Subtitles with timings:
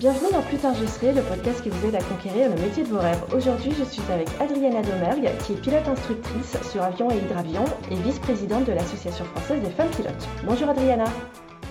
[0.00, 2.84] Bienvenue dans Plus tard je serai, le podcast qui vous aide à conquérir le métier
[2.84, 3.22] de vos rêves.
[3.34, 7.96] Aujourd'hui, je suis avec Adriana Domergue, qui est pilote instructrice sur avion et hydravion et
[7.96, 10.26] vice-présidente de l'Association française des femmes pilotes.
[10.46, 11.04] Bonjour Adriana.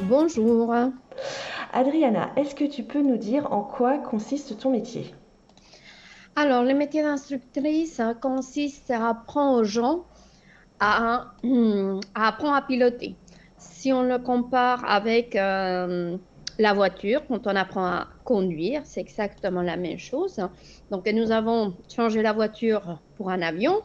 [0.03, 0.75] Bonjour.
[1.73, 5.11] Adriana, est-ce que tu peux nous dire en quoi consiste ton métier?
[6.35, 10.05] Alors, le métier d'instructrice consiste à apprendre aux gens
[10.79, 11.31] à,
[12.13, 13.15] à apprendre à piloter.
[13.57, 16.17] Si on le compare avec euh,
[16.59, 20.41] la voiture, quand on apprend à conduire, c'est exactement la même chose.
[20.91, 23.81] Donc, nous avons changé la voiture pour un avion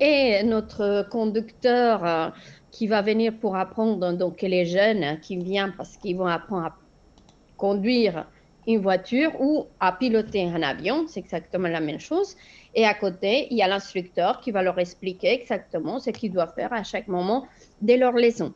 [0.00, 2.28] et notre conducteur euh,
[2.72, 6.76] qui va venir pour apprendre, donc les jeunes qui viennent parce qu'ils vont apprendre à
[7.56, 8.26] conduire
[8.66, 12.34] une voiture ou à piloter un avion, c'est exactement la même chose.
[12.74, 16.54] Et à côté, il y a l'instructeur qui va leur expliquer exactement ce qu'ils doivent
[16.54, 17.46] faire à chaque moment
[17.80, 18.54] de leur leçon.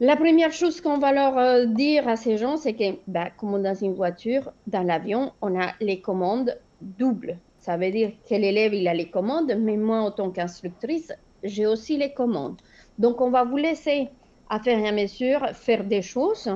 [0.00, 3.60] La première chose qu'on va leur euh, dire à ces gens, c'est que, bah, comme
[3.60, 7.36] dans une voiture, dans l'avion, on a les commandes doubles.
[7.58, 11.66] Ça veut dire que l'élève, il a les commandes, mais moi, en tant qu'instructrice, j'ai
[11.66, 12.58] aussi les commandes.
[12.98, 14.08] Donc, on va vous laisser,
[14.48, 16.48] à faire à mesure, faire des choses.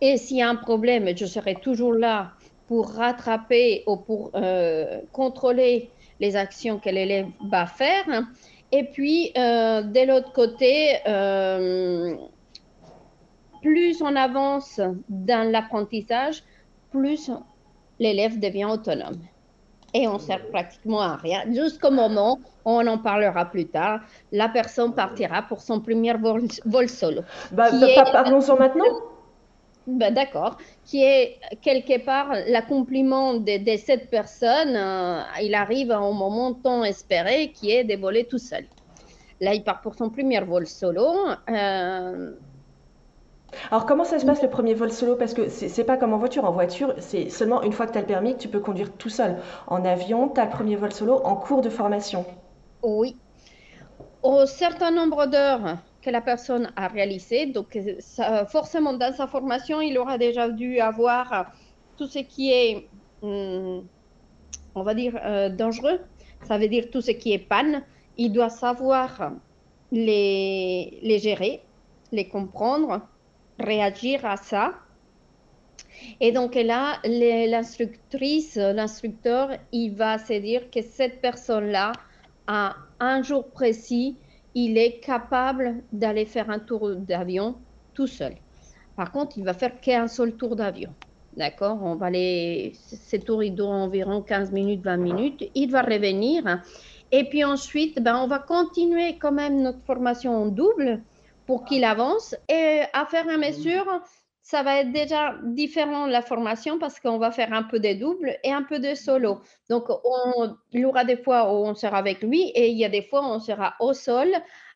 [0.00, 2.32] Et s'il y a un problème, je serai toujours là
[2.66, 8.04] pour rattraper ou pour euh, contrôler les actions que l'élève va faire.
[8.72, 12.16] Et puis, euh, de l'autre côté, euh,
[13.62, 16.42] plus on avance dans l'apprentissage,
[16.90, 17.30] plus
[17.98, 19.18] l'élève devient autonome.
[19.94, 21.44] Et on sert pratiquement à rien.
[21.52, 24.00] Jusqu'au moment, on en parlera plus tard,
[24.32, 27.22] la personne partira pour son premier vol, solo.
[27.52, 27.70] Bah,
[28.12, 28.84] Parlons-en maintenant
[29.86, 34.74] ben, D'accord, qui est quelque part l'accomplissement de, de, cette personne.
[34.74, 38.64] Euh, il arrive à un moment tant espéré qui est de voler tout seul.
[39.40, 41.06] Là, il part pour son premier vol solo.
[41.50, 42.32] Euh,
[43.70, 45.14] Alors, comment ça se passe le premier vol solo?
[45.14, 46.44] Parce que c'est pas comme en voiture.
[46.44, 48.92] En voiture, c'est seulement une fois que tu as le permis que tu peux conduire
[48.92, 49.36] tout seul.
[49.66, 52.24] En avion, tu as le premier vol solo en cours de formation.
[52.82, 53.16] Oui.
[54.22, 57.46] Au certain nombre d'heures que la personne a réalisé.
[57.46, 57.76] Donc,
[58.48, 61.52] forcément, dans sa formation, il aura déjà dû avoir
[61.96, 62.88] tout ce qui est,
[63.22, 63.84] hum,
[64.76, 65.98] on va dire, euh, dangereux.
[66.44, 67.82] Ça veut dire tout ce qui est panne.
[68.16, 69.32] Il doit savoir
[69.90, 71.60] les, les gérer,
[72.12, 73.00] les comprendre,
[73.58, 74.74] réagir à ça.
[76.20, 81.90] Et donc là, l'instructrice, l'instructeur, il va se dire que cette personne-là,
[82.46, 84.16] à un jour précis,
[84.56, 87.56] il est capable d'aller faire un tour d'avion
[87.92, 88.36] tout seul.
[88.96, 90.94] Par contre, il va faire qu'un seul tour d'avion.
[91.36, 91.78] D'accord?
[91.82, 92.72] On va aller.
[92.74, 95.50] Ces tours, ils durent environ 15 minutes, 20 minutes.
[95.54, 96.62] Il va revenir.
[97.12, 101.02] Et puis ensuite, ben, on va continuer quand même notre formation en double
[101.44, 102.34] pour qu'il avance.
[102.48, 103.86] Et à faire à mesure,
[104.46, 108.38] ça va être déjà différent la formation parce qu'on va faire un peu de double
[108.44, 109.40] et un peu de solo.
[109.68, 112.84] Donc, on, il y aura des fois où on sera avec lui et il y
[112.84, 114.28] a des fois où on sera au sol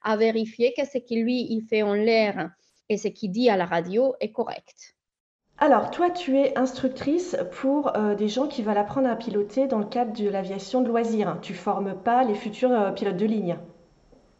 [0.02, 2.50] à vérifier que ce qu'il lui il fait en l'air
[2.88, 4.96] et ce qu'il dit à la radio est correct.
[5.58, 9.78] Alors, toi, tu es instructrice pour euh, des gens qui veulent apprendre à piloter dans
[9.78, 11.38] le cadre de l'aviation de loisirs.
[11.42, 13.56] Tu formes pas les futurs euh, pilotes de ligne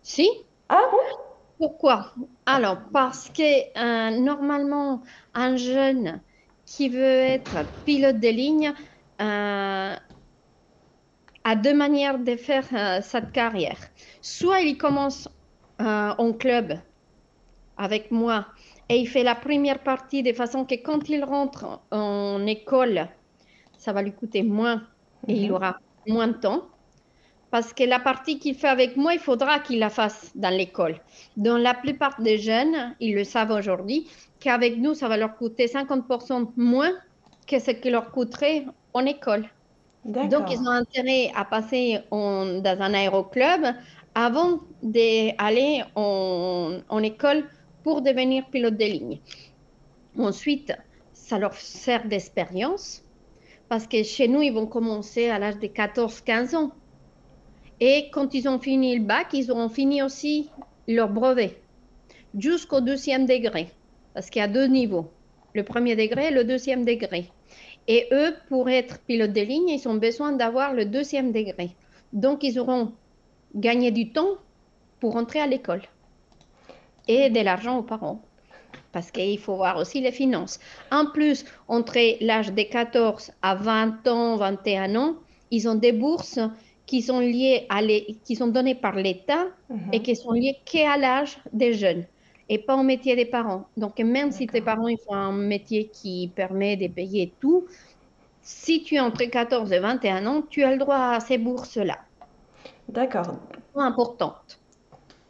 [0.02, 0.28] Si.
[0.68, 1.29] Ah bon?
[1.60, 2.14] Pourquoi?
[2.46, 5.02] Alors, parce que euh, normalement,
[5.34, 6.22] un jeune
[6.64, 8.72] qui veut être pilote de ligne
[9.20, 9.94] euh,
[11.44, 13.76] a deux manières de faire euh, cette carrière.
[14.22, 15.28] Soit il commence
[15.78, 16.78] en club
[17.78, 18.46] avec moi
[18.90, 23.08] et il fait la première partie de façon que quand il rentre en école,
[23.78, 24.82] ça va lui coûter moins
[25.26, 25.54] et il mhm.
[25.54, 26.69] aura moins de temps
[27.50, 31.00] parce que la partie qu'il fait avec moi, il faudra qu'il la fasse dans l'école.
[31.36, 35.66] Dans la plupart des jeunes, ils le savent aujourd'hui, qu'avec nous, ça va leur coûter
[35.66, 36.92] 50% moins
[37.46, 39.48] que ce qui leur coûterait en école.
[40.04, 43.66] Donc, ils ont intérêt à passer dans un aéroclub
[44.14, 47.44] avant d'aller en, en école
[47.82, 49.20] pour devenir pilote de ligne.
[50.18, 50.72] Ensuite,
[51.12, 53.02] ça leur sert d'expérience
[53.68, 56.72] parce que chez nous, ils vont commencer à l'âge de 14-15 ans.
[57.80, 60.50] Et quand ils ont fini le bac, ils auront fini aussi
[60.86, 61.60] leur brevet
[62.38, 63.68] jusqu'au deuxième degré,
[64.14, 65.10] parce qu'il y a deux niveaux,
[65.54, 67.30] le premier degré et le deuxième degré.
[67.88, 71.70] Et eux, pour être pilote de ligne, ils ont besoin d'avoir le deuxième degré.
[72.12, 72.92] Donc, ils auront
[73.54, 74.34] gagné du temps
[75.00, 75.82] pour entrer à l'école
[77.08, 78.22] et de l'argent aux parents.
[78.92, 80.60] Parce qu'il faut voir aussi les finances.
[80.90, 85.14] En plus, entre l'âge de 14 à 20 ans, 21 ans,
[85.50, 86.38] ils ont des bourses
[86.90, 89.46] qui sont liées à les, qui sont données par l'État
[89.92, 90.02] et mhm.
[90.02, 92.04] qui sont liées qu'à l'âge des jeunes.
[92.48, 93.66] et pas au métier des parents.
[93.76, 97.66] Donc, même si tes parents ils font un métier qui permet de payer tout,
[98.42, 101.98] si tu es entre 14 et 21 ans, tu as le droit à ces bourses-là.
[102.88, 103.36] D'accord.
[103.76, 104.58] Importante.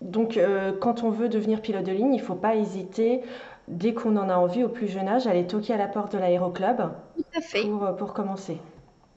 [0.00, 3.20] Donc, euh, quand on veut devenir pilote de ligne, il ne faut pas hésiter,
[3.68, 6.12] dès qu'on en a envie, au plus jeune âge, à aller toquer à la porte
[6.12, 6.78] de l'aéroclub
[7.16, 7.66] Tout à fait.
[7.66, 8.56] Pour, euh, pour, commencer.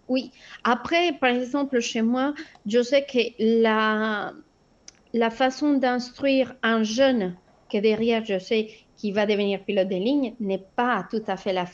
[0.10, 0.32] Oui.
[0.64, 2.34] Après, par exemple, chez moi,
[2.66, 4.34] je sais que la,
[5.14, 7.36] la façon d'instruire un jeune
[7.72, 11.54] que derrière, je sais qu'il va devenir pilote de ligne n'est pas tout à fait
[11.54, 11.66] la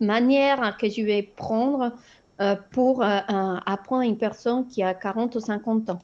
[0.00, 1.92] manière que je vais prendre
[2.40, 5.98] euh, pour apprendre à une personne qui a 40 ou 50 ans.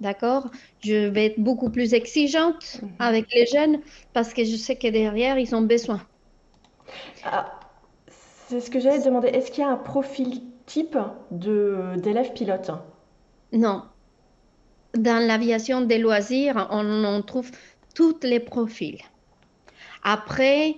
[0.00, 0.48] D'accord?
[0.80, 2.90] Je vais être beaucoup plus exigeante mhm.
[3.00, 3.80] avec les jeunes
[4.12, 6.00] parce que je sais que derrière, ils ont besoin.
[7.24, 7.58] Ah,
[8.46, 9.28] c'est ce que j'allais demander.
[9.28, 10.96] Est-ce qu'il y a un profil type
[11.30, 12.70] d'élève pilote
[13.52, 13.82] Non.
[14.94, 17.50] Dans l'aviation des loisirs, on, on trouve
[17.94, 19.00] tous les profils.
[20.02, 20.76] Après,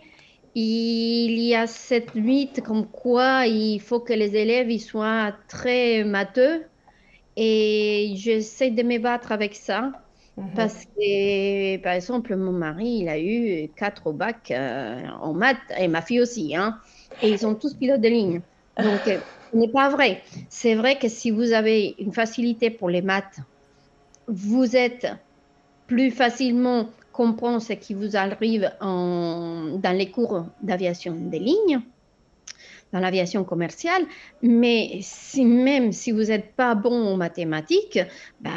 [0.54, 6.02] il y a cette mythe comme quoi il faut que les élèves ils soient très
[6.04, 6.64] matheux
[7.36, 9.92] et j'essaie de me battre avec ça.
[10.36, 10.50] Mhm.
[10.56, 15.58] Parce que, par exemple, mon mari, il a eu quatre au bac euh, en maths,
[15.78, 16.78] et ma fille aussi, hein,
[17.22, 18.42] et ils sont tous pilotes de ligne.
[18.78, 19.18] Donc, euh,
[19.52, 20.22] ce n'est pas vrai.
[20.48, 23.38] C'est vrai que si vous avez une facilité pour les maths,
[24.26, 25.08] vous êtes
[25.86, 31.80] plus facilement comprendre ce qui vous arrive dans les cours d'aviation des lignes
[32.92, 34.02] dans l'aviation commerciale,
[34.42, 35.00] mais
[35.36, 38.00] même si vous n'êtes pas bon en mathématiques,
[38.40, 38.50] bah,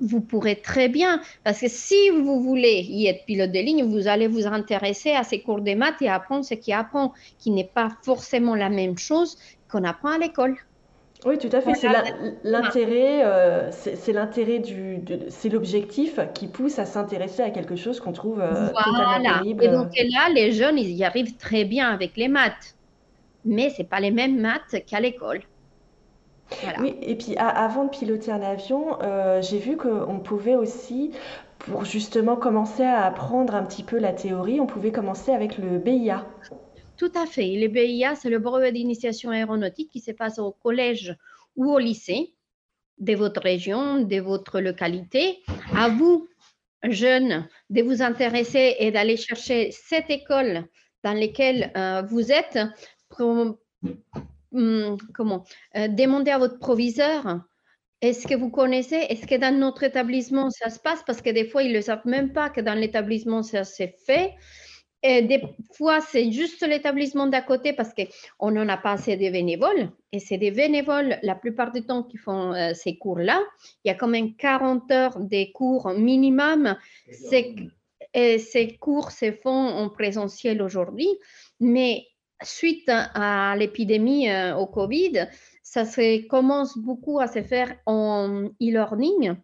[0.00, 4.06] vous pourrez très bien, parce que si vous voulez y être pilote de ligne, vous
[4.06, 7.70] allez vous intéresser à ces cours de maths et apprendre ce qui apprend, qui n'est
[7.72, 9.36] pas forcément la même chose
[9.70, 10.56] qu'on apprend à l'école.
[11.26, 11.74] Oui, tout à fait.
[11.74, 11.88] C'est
[12.44, 15.00] l'intérêt, euh, c'est l'intérêt du,
[15.30, 19.64] c'est l'objectif qui pousse à s'intéresser à quelque chose qu'on trouve euh, totalement pénible.
[19.64, 22.76] Et donc là, les jeunes, ils y arrivent très bien avec les maths
[23.48, 25.40] mais c'est pas les mêmes maths qu'à l'école.
[26.80, 31.10] Oui, et puis avant de piloter un avion, euh, j'ai vu qu'on pouvait aussi,
[31.58, 35.78] pour justement commencer à apprendre un petit peu la théorie, on pouvait commencer avec le
[35.78, 36.24] BIA.
[36.98, 37.56] Tout à fait.
[37.56, 41.16] Le BIA, c'est le brevet d'initiation aéronautique qui se passe au collège
[41.56, 42.34] ou au lycée
[42.98, 45.38] de votre région, de votre localité.
[45.74, 46.28] À vous,
[46.82, 50.64] jeunes, de vous intéresser et d'aller chercher cette école
[51.04, 52.58] dans laquelle euh, vous êtes
[54.52, 55.44] Hum, comment
[55.76, 57.42] euh, demander à votre proviseur
[58.00, 61.02] est-ce que vous connaissez Est-ce que dans notre établissement ça se passe?
[61.04, 64.34] Parce que des fois ils ne savent même pas que dans l'établissement ça s'est fait.
[65.02, 65.42] Et des
[65.74, 69.90] fois c'est juste l'établissement d'à côté parce qu'on n'en a pas assez de bénévoles.
[70.12, 73.40] Et c'est des bénévoles la plupart du temps qui font euh, ces cours-là.
[73.84, 76.76] Il y a quand même 40 heures des cours minimum.
[78.14, 81.08] et ces cours se font en présentiel aujourd'hui.
[81.60, 82.06] Mais
[82.42, 85.28] suite à l'épidémie euh, au Covid,
[85.62, 89.36] ça se commence beaucoup à se faire en e-learning.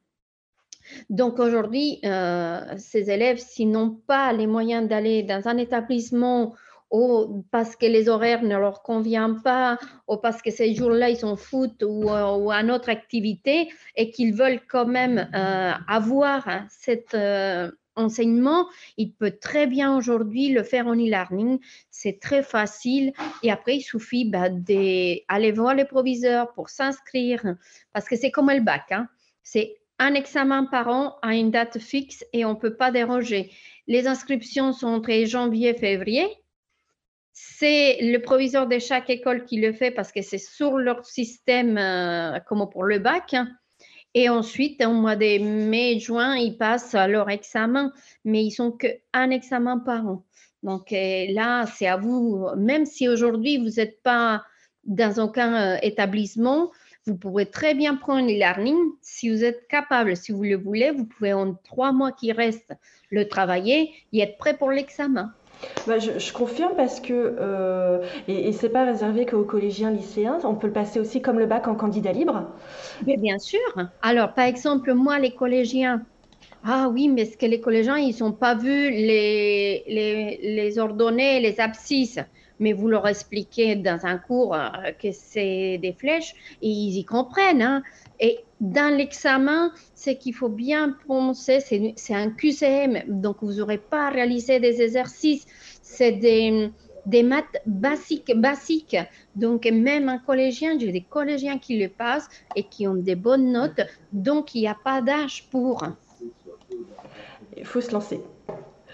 [1.10, 6.54] Donc aujourd'hui, euh, ces élèves, s'ils n'ont pas les moyens d'aller dans un établissement
[6.90, 11.16] ou parce que les horaires ne leur conviennent pas, ou parce que ces jours-là, ils
[11.16, 15.28] sont foot ou, euh, ou une autre activité, et qu'ils veulent quand même
[15.88, 17.16] avoir cette
[17.96, 18.66] enseignement,
[18.96, 21.58] il peut très bien aujourd'hui le faire en e-learning.
[21.90, 23.12] C'est très facile.
[23.42, 27.56] Et après, il suffit bah, d'aller voir les proviseurs pour s'inscrire,
[27.92, 28.90] parce que c'est comme le bac.
[28.90, 29.08] Hein.
[29.42, 33.50] C'est un examen par an à une date fixe et on ne peut pas déroger.
[33.86, 36.26] Les inscriptions sont entre janvier et février.
[37.32, 41.78] C'est le proviseur de chaque école qui le fait parce que c'est sur leur système
[41.78, 43.34] euh, comme pour le bac.
[44.12, 47.92] Et ensuite, au mois de mai, juin, ils passent leur examen,
[48.24, 50.24] mais ils sont qu'un examen par an.
[50.62, 54.44] Donc euh, là, c'est à vous, même si aujourd'hui vous n'êtes pas
[54.84, 56.70] dans aucun euh, établissement,
[57.06, 58.76] vous pouvez très bien prendre l'e-learning.
[59.02, 62.74] Si vous êtes capable, si vous le voulez, vous pouvez en trois mois qui restent
[63.10, 65.32] le travailler et être prêt pour l'examen.
[65.86, 70.54] Bah, je, confirme parce que, euh, et, et c'est pas réservé qu'aux collégiens, lycéens, on
[70.54, 72.50] peut le passer aussi comme le bac en candidat libre.
[73.06, 73.60] Mais bien sûr.
[74.02, 76.04] Alors, par exemple, moi, les collégiens,
[76.64, 81.40] ah oui, mais est-ce que les collégiens, ils n'ont pas vu les, les, les ordonnées,
[81.40, 82.18] les abscisses?
[82.58, 84.68] Mais vous leur expliquez dans un cours euh,
[85.00, 87.62] que c'est des flèches et ils y comprennent.
[87.62, 87.82] Hein.
[88.20, 94.06] Et dans l'examen, ce qu'il faut bien penser, c'est un QCM, donc vous n'aurez pas
[94.06, 95.44] à réaliser des exercices,
[95.82, 96.70] c'est des,
[97.06, 98.96] des maths basiques, basiques.
[99.34, 103.52] Donc, même un collégien, j'ai des collégiens qui le passent et qui ont des bonnes
[103.52, 103.80] notes,
[104.12, 105.84] donc il n'y a pas d'âge pour.
[107.56, 108.20] Il faut se lancer.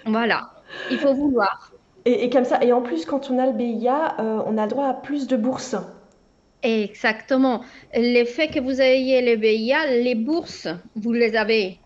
[0.07, 0.50] Voilà,
[0.90, 1.73] il faut vouloir.
[2.04, 4.71] Et, comme ça, et en plus, quand on a le BIA, euh, on a le
[4.71, 5.76] droit à plus de bourses.
[6.62, 7.62] Exactement.
[7.95, 11.78] Le fait que vous ayez le BIA, les bourses, vous les avez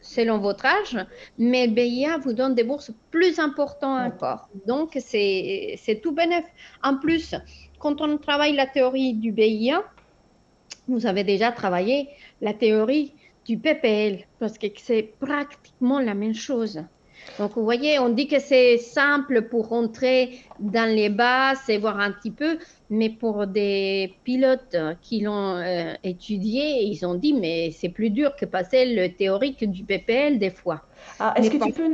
[0.00, 0.98] selon votre âge,
[1.38, 4.48] mais le BIA vous donne des bourses plus importantes encore.
[4.66, 6.44] Donc, c'est tout bénéf.
[6.82, 7.34] En plus,
[7.78, 9.82] quand on travaille la théorie du BIA,
[10.88, 12.08] vous avez déjà travaillé
[12.42, 13.14] la théorie
[13.46, 16.82] du PPL, parce que c'est pratiquement la même chose.
[17.38, 21.98] Donc, vous voyez, on dit que c'est simple pour rentrer dans les bases et voir
[21.98, 22.58] un petit peu,
[22.90, 28.36] mais pour des pilotes qui l'ont euh, étudié, ils ont dit, mais c'est plus dur
[28.36, 30.82] que passer le théorique du PPL des fois.
[31.18, 31.90] Ah, est-ce que tu peux...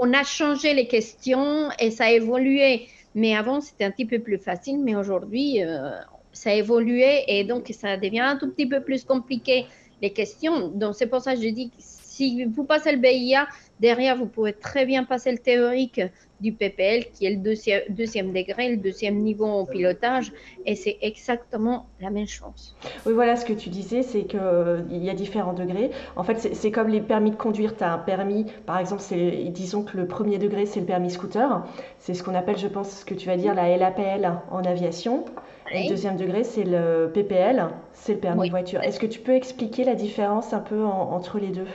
[0.00, 2.88] On a changé les questions et ça a évolué.
[3.14, 5.90] Mais avant, c'était un petit peu plus facile, mais aujourd'hui, euh,
[6.32, 9.66] ça a évolué et donc ça devient un tout petit peu plus compliqué
[10.00, 10.68] les questions.
[10.68, 13.46] Donc, c'est pour ça que je dis si vous passez le BIA,
[13.82, 16.00] derrière, vous pouvez très bien passer le théorique
[16.40, 20.32] du PPL, qui est le deuxième, degré, le deuxième niveau en pilotage,
[20.64, 22.76] et c'est exactement la même chose.
[23.06, 25.90] Oui, voilà, ce que tu disais, c'est qu'il euh, y a différents degrés.
[26.16, 27.76] En fait, c'est comme les permis de conduire.
[27.76, 29.02] Tu as un permis, par exemple,
[29.50, 31.64] disons que le premier degré, c'est le permis scooter.
[31.98, 35.24] C'est ce qu'on appelle, je pense, ce que tu vas dire, la LAPL en aviation.
[35.72, 38.80] Et le deuxième degré, c'est le PPL, c'est le permis de voiture.
[38.82, 41.68] Est-ce que tu peux expliquer la différence un peu entre les deux?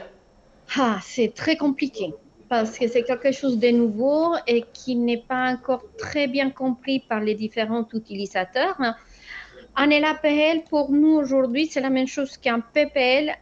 [0.75, 2.13] Ah, c'est très compliqué
[2.49, 6.99] parce que c'est quelque chose de nouveau et qui n'est pas encore très bien compris
[6.99, 8.77] par les différents utilisateurs.
[9.75, 13.35] Un LAPL, pour nous aujourd'hui, c'est la même chose qu'un PPL,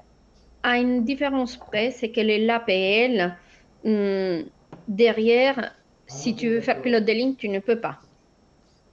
[0.64, 3.38] à une différence près, c'est que le l'APL,
[3.84, 4.48] hmm,
[4.88, 5.76] derrière,
[6.08, 8.00] si tu veux faire pilote de ligne, tu ne peux pas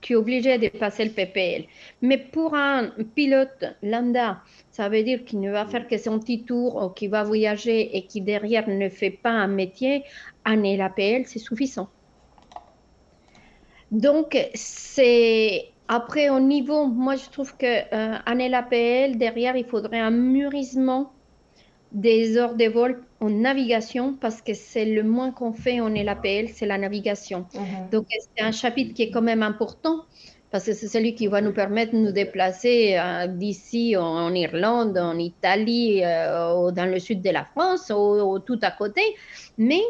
[0.03, 1.65] tu es obligé de passer le PPL.
[2.03, 6.45] Mais pour un pilote lambda, ça veut dire qu'il ne va faire que son petit
[6.45, 10.02] tour ou qu'il va voyager et qui derrière ne fait pas un métier,
[10.47, 11.88] un LAPL, c'est suffisant.
[13.91, 20.11] Donc, c'est après au niveau, moi je trouve qu'un euh, LAPL, derrière, il faudrait un
[20.11, 21.12] mûrissement
[21.93, 26.49] des heures de vol en navigation parce que c'est le moins qu'on fait en LAPL,
[26.49, 27.47] c'est la navigation.
[27.55, 27.91] Mhm.
[27.91, 30.07] Donc, c'est un chapitre qui est quand même important?
[30.53, 34.99] Parce que c'est celui qui va nous permettre de nous déplacer euh, d'ici en, Irlande,
[34.99, 39.01] en Italie, euh, dans le sud de la France, ou, tout à côté.
[39.57, 39.81] Mais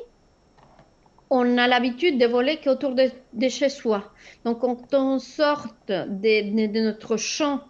[1.31, 4.12] on a l'habitude de voler qu'autour de, chez soi.
[4.45, 7.62] Donc, quand on sort de notre champ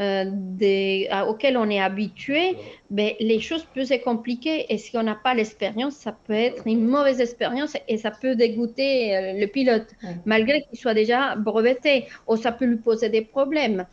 [0.00, 2.56] euh, des, auxquels on est habitué,
[2.90, 4.72] mais ben, les choses peuvent se compliquer.
[4.72, 8.34] Et si on n'a pas l'expérience, ça peut être une mauvaise expérience et ça peut
[8.34, 9.88] dégoûter euh, le pilote,
[10.24, 13.84] malgré qu'il soit déjà breveté, ou ça peut lui poser des problèmes.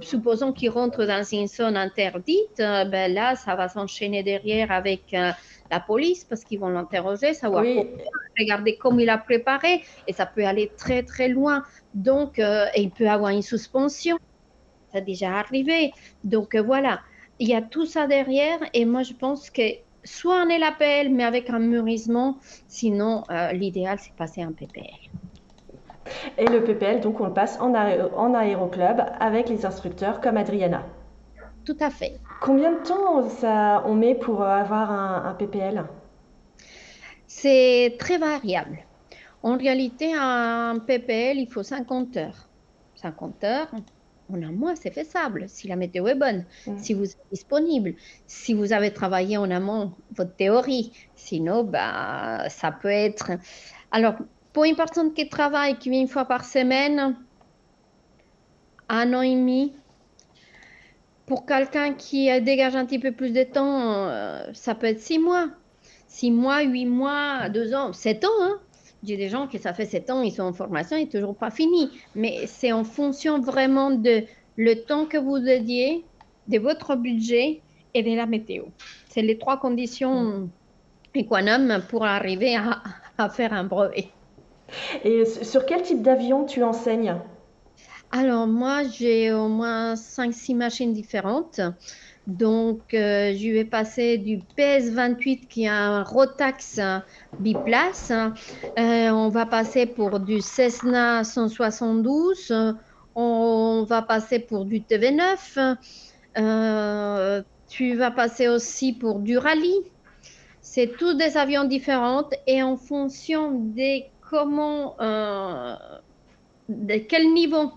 [0.00, 5.10] Supposons qu'il rentre dans une zone interdite, euh, ben là, ça va s'enchaîner derrière avec
[5.10, 7.64] la police parce qu'ils vont l'interroger, savoir
[8.38, 9.82] regarder comment il a préparé.
[10.06, 11.64] Et ça peut aller très très loin.
[11.94, 12.40] Donc,
[12.76, 14.18] il peut avoir une suspension
[14.92, 15.92] ça déjà arrivé.
[16.24, 17.00] Donc euh, voilà,
[17.38, 19.62] il y a tout ça derrière et moi je pense que
[20.04, 24.84] soit on est l'appel mais avec un mûrissement, sinon euh, l'idéal c'est passer un PPL.
[26.38, 30.86] Et le PPL, donc on le passe en, en aéroclub avec les instructeurs comme Adriana.
[31.66, 32.18] Tout à fait.
[32.40, 35.84] Combien de temps ça, on met pour avoir un, un PPL
[37.26, 38.78] C'est très variable.
[39.42, 42.48] En réalité, un PPL, il faut 50 heures.
[42.96, 43.68] 50 heures,
[44.32, 46.78] en un mois, c'est faisable si la météo est bonne, mm.
[46.78, 47.94] si vous êtes disponible,
[48.26, 50.92] si vous avez travaillé en amont votre théorie.
[51.14, 53.32] Sinon, bah, ça peut être.
[53.90, 54.14] Alors,
[54.52, 57.16] pour une personne qui travaille, qui vient une fois par semaine,
[58.88, 59.72] un an et demi.
[61.26, 65.18] Pour quelqu'un qui dégage un petit peu plus de temps, euh, ça peut être six
[65.18, 65.48] mois.
[66.06, 68.40] Six mois, huit mois, deux ans, sept ans.
[68.40, 68.58] Hein
[69.02, 71.50] j'ai des gens qui, ça fait sept ans, ils sont en formation, et toujours pas
[71.50, 71.90] fini.
[72.14, 74.24] Mais c'est en fonction vraiment de
[74.56, 76.04] le temps que vous dédiez,
[76.48, 77.60] de votre budget
[77.94, 78.64] et de la météo.
[79.08, 80.48] C'est les trois conditions
[81.14, 82.82] économes pour arriver à,
[83.18, 84.08] à faire un brevet.
[85.04, 87.16] Et sur quel type d'avion tu enseignes?
[88.10, 91.60] Alors, moi, j'ai au moins 5-6 machines différentes.
[92.28, 96.78] Donc, euh, je vais passer du PS28 qui a un Rotax
[97.40, 98.10] biplace.
[98.10, 102.76] Euh, on va passer pour du Cessna 172.
[103.14, 105.76] On va passer pour du TV9.
[106.36, 109.80] Euh, tu vas passer aussi pour du rallye.
[110.60, 114.96] C'est tous des avions différents et en fonction de comment,
[116.68, 117.72] de quel niveau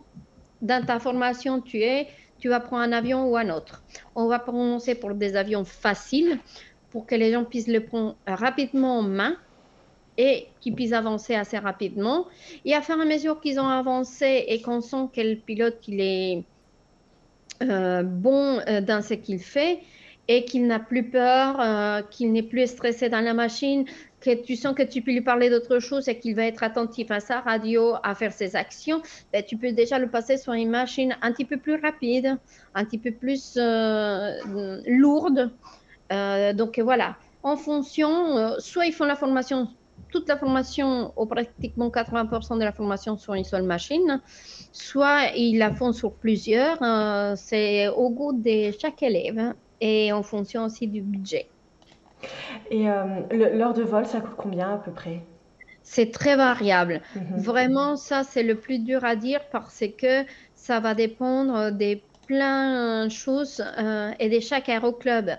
[0.61, 2.07] dans ta formation tu es,
[2.41, 3.81] tu vas prendre un avion ou un autre.
[4.15, 6.39] On va commencer pour des avions faciles
[6.89, 9.37] pour que les gens puissent le prendre rapidement en main
[10.17, 12.25] et qu'ils puissent avancer assez rapidement.
[12.65, 16.01] Et à faire à mesure qu'ils ont avancé et qu'on sent que le pilote il
[16.01, 16.43] est
[17.61, 19.79] euh, bon euh, dans ce qu'il fait
[20.27, 23.85] et qu'il n'a plus peur, euh, qu'il n'est plus stressé dans la machine,
[24.21, 27.11] que tu sens que tu peux lui parler d'autre chose et qu'il va être attentif
[27.11, 29.01] à sa radio, à faire ses actions,
[29.33, 32.37] ben, tu peux déjà le passer sur une machine un petit peu plus rapide,
[32.75, 33.57] un petit peu plus
[34.87, 35.51] lourde.
[36.55, 39.67] donc voilà, en fonction, soit ils font la formation
[40.11, 44.21] toute la formation, ou pratiquement 80% de la formation sur une seule machine,
[44.71, 46.77] soit ils la font sur plusieurs.
[46.81, 51.47] Euh, c'est au goût de chaque élève et en fonction aussi du budget.
[52.69, 55.21] Et euh, l'heure de vol, ça coûte combien à peu près?
[55.83, 57.01] C'est très variable.
[57.15, 57.37] Mhm.
[57.37, 60.25] Vraiment, ça, c'est le plus dur à dire parce que
[60.55, 65.31] ça va dépendre des plein de choses euh, et de chaque aéroclub,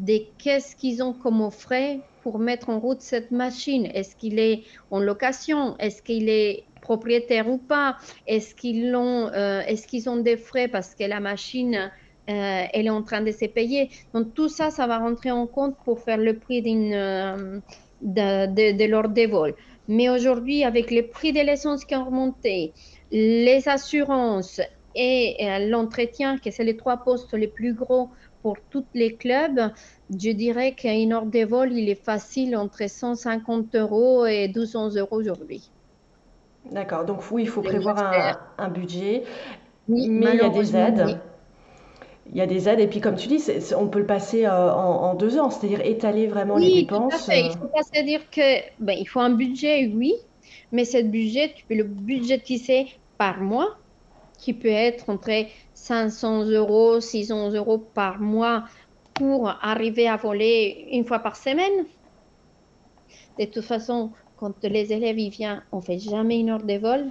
[0.00, 3.84] de qu'est-ce qu'ils ont comme frais pour mettre en route cette machine?
[3.92, 5.76] Est-ce qu'il est en location?
[5.78, 7.98] Est-ce qu'il est propriétaire ou pas?
[8.26, 10.68] Est-ce qu'ils ont, euh, est-ce qu'ils ont des frais?
[10.68, 11.90] Parce que la machine
[12.28, 15.46] euh, elle est en train de se payer Donc tout ça, ça va rentrer en
[15.46, 17.60] compte pour faire le prix d'une, euh,
[18.02, 19.54] de, de, leur dévol.
[19.88, 22.72] Mais aujourd'hui, avec les prix de l'essence qui ont remonté,
[23.10, 24.60] les assurances
[24.94, 25.36] et
[25.68, 28.10] l'entretien, que c'est les trois postes les plus gros
[28.42, 29.72] pour tous les clubs,
[30.10, 35.16] je dirais qu'un ordre de vol, il est facile entre 150 euros et 200 euros
[35.16, 35.70] aujourd'hui.
[36.70, 39.22] D'accord, donc oui, il faut prévoir un, budget,
[39.88, 41.20] mais il y a des aides.
[42.32, 43.42] Il y a des aides, et puis comme tu dis,
[43.76, 47.10] on peut le passer euh, en, deux ans, c'est-à-dire étaler vraiment les dépenses.
[47.10, 47.46] Tout à fait.
[47.46, 50.12] Il faut pas se dire que ben, il faut un budget, oui,
[50.72, 53.76] mais ce budget, tu peux le budgétiser par mois,
[54.38, 58.64] qui peut être entre 500 euros, 600 euros par mois
[59.14, 61.86] pour arriver à voler une fois par semaine.
[63.38, 67.06] De toute façon, quand les élèves y viennent, on fait jamais une heure de vol.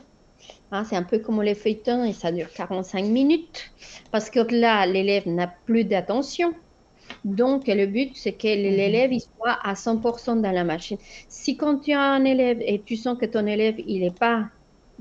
[0.72, 3.72] Hein, c'est un peu comme les feuilletons et ça dure 45 minutes
[4.12, 6.54] parce que là, l'élève n'a plus d'attention.
[7.24, 8.76] Donc, le but, c'est que mhm.
[8.76, 10.98] l'élève soit à 100% dans la machine.
[11.28, 14.46] Si quand tu as un élève et tu sens que ton élève, il n'est pas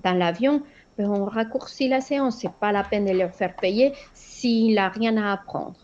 [0.05, 0.63] dans l'avion,
[0.99, 2.39] ben, on raccourcit la séance.
[2.41, 5.77] C'est pas la peine de leur faire payer s'il n'a rien à apprendre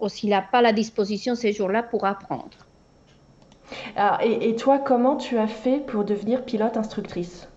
[0.00, 2.56] ou s'il n'a pas la disposition ces jours-là pour apprendre.
[3.96, 7.49] Ah, et, toi, comment tu as fait pour devenir pilote instructrice?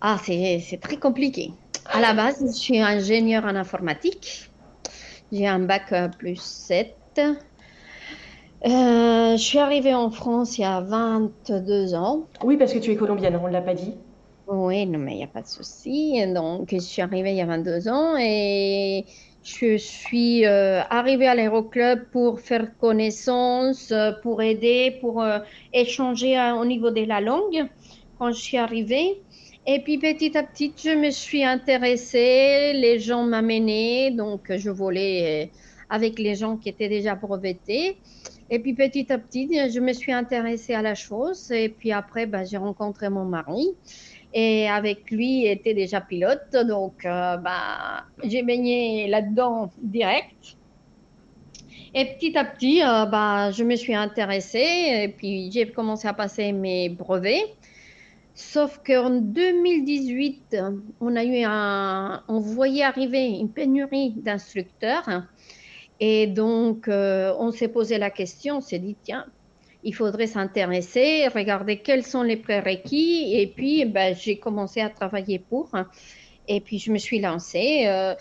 [0.00, 1.52] Ah, c'est très compliqué.
[1.86, 4.50] À la base, je suis ingénieure en informatique.
[5.32, 6.94] J'ai un bac plus 7.
[8.66, 12.26] Euh, je suis arrivée en France il y a 22 ans.
[12.42, 13.94] Oui, parce que tu es colombienne, on ne l'a pas dit.
[14.48, 16.24] Oui, non, mais il n'y a pas de souci.
[16.34, 19.04] Donc, je suis arrivée il y a 22 ans et
[19.42, 25.38] je suis euh, arrivée à l'aéroclub pour faire connaissance, euh, pour aider, pour euh,
[25.72, 27.66] échanger au niveau de la langue
[28.18, 29.20] quand je suis arrivée.
[29.70, 35.50] Et puis petit à petit, je me suis intéressée, les gens m'amenaient, donc je volais
[35.90, 37.98] avec les gens qui étaient déjà brevetés.
[38.48, 41.50] Et puis petit à petit, je me suis intéressée à la chose.
[41.50, 43.74] Et puis après, ben, j'ai rencontré mon mari
[44.32, 50.56] et avec lui était déjà pilote, donc euh, bah, j'ai baigné là-dedans direct.
[51.94, 56.14] Et petit à petit, euh, bah, je me suis intéressée et puis j'ai commencé à
[56.14, 57.54] passer mes brevets.
[58.40, 60.56] Sauf qu'en 2018,
[61.00, 61.44] on a eu
[62.38, 65.24] voyait arriver une pénurie d'instructeurs.
[65.98, 69.26] Et donc, euh, on s'est posé la question, on s'est dit, tiens,
[69.82, 73.34] il faudrait s'intéresser, regarder quels sont les prérequis.
[73.34, 75.72] Et puis, ben, j'ai commencé à travailler pour.
[76.46, 77.86] Et puis, je me suis lancée.
[77.88, 78.14] Euh,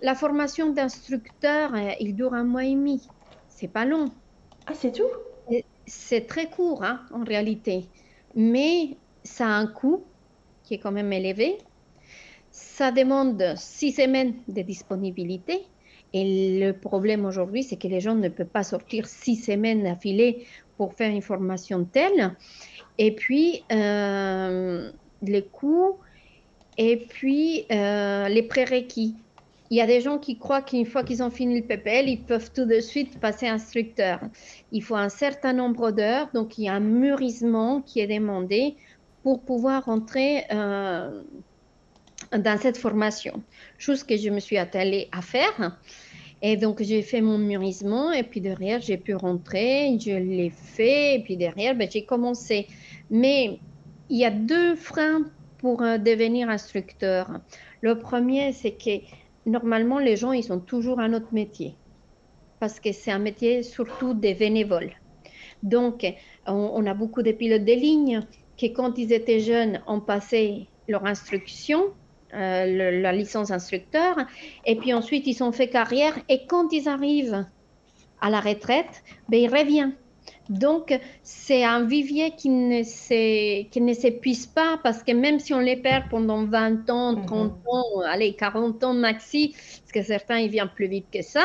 [0.00, 3.08] la formation d'instructeur, euh, il dure un mois et demi.
[3.48, 4.12] C'est pas long.
[4.68, 5.10] Ah, c'est tout?
[5.90, 7.86] C'est très court, hein, en réalité.
[8.36, 8.90] Mais
[9.24, 10.04] ça a un coût
[10.62, 11.58] qui est quand même élevé.
[12.52, 15.62] Ça demande six semaines de disponibilité.
[16.12, 20.46] Et le problème aujourd'hui, c'est que les gens ne peuvent pas sortir six semaines d'affilée
[20.76, 22.36] pour faire une formation telle.
[22.98, 25.98] Et puis, euh, les coûts,
[26.78, 29.16] et puis euh, les prérequis.
[29.70, 32.20] Il y a des gens qui croient qu'une fois qu'ils ont fini le PPL, ils
[32.20, 34.20] peuvent tout de suite passer instructeur.
[34.72, 38.74] Il faut un certain nombre d'heures, donc il y a un mûrissement qui est demandé
[39.22, 41.22] pour pouvoir entrer euh,
[42.32, 43.42] dans cette formation.
[43.78, 45.78] Chose que je me suis attelée à faire.
[46.42, 51.16] Et donc, j'ai fait mon mûrissement et puis derrière, j'ai pu rentrer, je l'ai fait
[51.16, 52.66] et puis derrière, ben, j'ai commencé.
[53.10, 53.58] Mais
[54.08, 55.26] il y a deux freins
[55.58, 57.40] pour euh, devenir instructeur.
[57.82, 59.02] Le premier, c'est que
[59.46, 61.74] normalement, les gens, ils ont toujours un autre métier
[62.60, 64.92] parce que c'est un métier surtout des bénévoles.
[65.62, 66.06] Donc,
[66.46, 68.20] on, a beaucoup de pilotes de ligne
[68.56, 71.94] qui, quand ils étaient jeunes, ont passé leur instruction,
[72.34, 74.16] euh, la licence instructeur,
[74.66, 77.46] et puis ensuite ils ont fait carrière, et quand ils arrivent
[78.20, 79.94] à la retraite, ben, ils reviennent.
[80.50, 86.08] Donc, c'est un vivier qui ne s'épuise pas parce que même si on les perd
[86.10, 87.56] pendant 20 ans, 30 mhm.
[87.68, 91.44] ans, allez, 40 ans maxi, parce que certains, ils viennent plus vite que ça,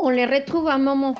[0.00, 1.14] on les retrouve à un moment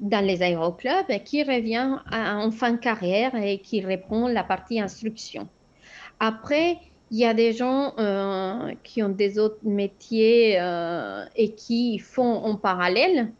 [0.00, 4.80] dans les aéroclubs et qui revient en fin de carrière et qui répond la partie
[4.80, 5.48] instruction.
[6.18, 6.78] Après,
[7.12, 12.44] il y a des gens euh, qui ont des autres métiers euh, et qui font
[12.44, 13.30] en parallèle.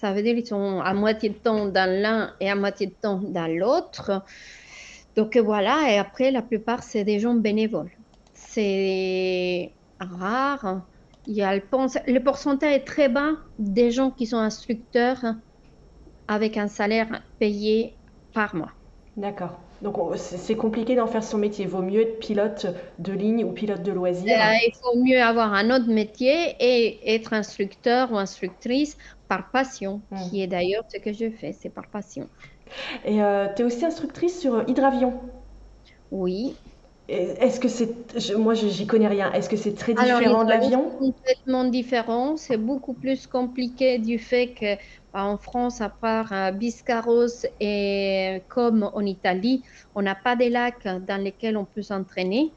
[0.00, 2.94] Ça veut dire qu'ils sont à moitié de temps dans l'un et à moitié de
[2.94, 4.22] temps dans l'autre.
[5.16, 7.90] Donc voilà, et après, la plupart, c'est des gens bénévoles.
[8.32, 10.82] C'est rare.
[11.26, 11.62] Il y a le,
[12.06, 15.24] le pourcentage est très bas des gens qui sont instructeurs
[16.28, 17.96] avec un salaire payé
[18.32, 18.70] par mois.
[19.16, 19.58] D'accord.
[19.82, 21.64] Donc c'est compliqué d'en faire son métier.
[21.64, 22.66] Il vaut mieux être pilote
[23.00, 24.38] de ligne ou pilote de loisirs.
[24.38, 28.96] Euh, il faut mieux avoir un autre métier et être instructeur ou instructrice
[29.28, 30.16] par passion, hmm.
[30.30, 32.28] qui est d'ailleurs ce que je fais, c'est par passion.
[33.04, 35.20] Et euh, tu es aussi instructrice sur hydravion
[36.10, 36.56] Oui.
[37.08, 38.36] Est-ce que c'est.
[38.36, 39.32] Moi, j'y connais rien.
[39.32, 40.90] Est-ce que c'est très différent de l'avion?
[40.90, 42.36] Complètement différent.
[42.36, 44.74] C'est beaucoup plus compliqué du fait que
[45.14, 49.62] bah, en France, à part euh, Biscarros et comme en Italie,
[49.94, 52.52] on n'a pas de lacs dans lesquels on peut s'entraîner.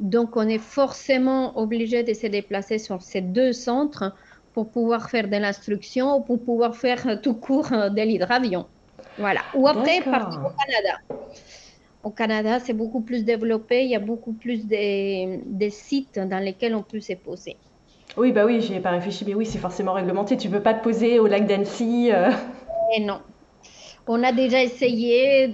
[0.00, 4.14] Donc, on est forcément obligé de se déplacer sur ces deux centres
[4.54, 8.66] pour pouvoir faire de l'instruction ou pour pouvoir faire tout court de l'hydravion.
[9.18, 9.40] Voilà.
[9.54, 10.98] Ou après, partir au Canada.
[12.02, 13.84] Au Canada, c'est beaucoup plus développé.
[13.84, 17.56] Il y a beaucoup plus de, sites dans lesquels on peut se poser.
[18.16, 20.36] Oui, bah oui, j'ai pas réfléchi, mais oui, c'est forcément réglementé.
[20.36, 22.10] Tu peux pas te poser au lac d'Annecy.
[22.12, 22.30] Euh.
[22.96, 23.20] Et non.
[24.08, 25.46] On a déjà essayé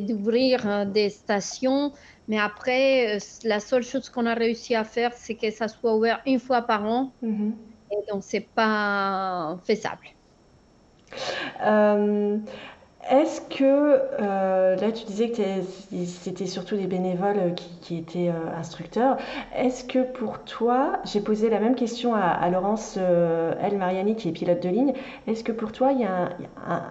[0.00, 1.92] d'ouvrir euh, des stations,
[2.28, 5.94] mais après, euh, la seule chose qu'on a réussi à faire, c'est que ça soit
[5.96, 7.12] ouvert une fois par an.
[7.24, 7.50] Mm-hmm.
[7.92, 10.06] Et donc, c'est pas faisable.
[13.10, 15.42] Est-ce que, euh, là tu disais que
[16.06, 17.50] c'était surtout des bénévoles euh,
[17.80, 19.16] qui, étaient euh, instructeurs,
[19.56, 24.32] est-ce que pour toi, j'ai posé la même question à, Laurence El Mariani qui est
[24.32, 24.92] pilote de ligne,
[25.26, 26.30] est-ce que pour toi il y a
[26.66, 26.82] un,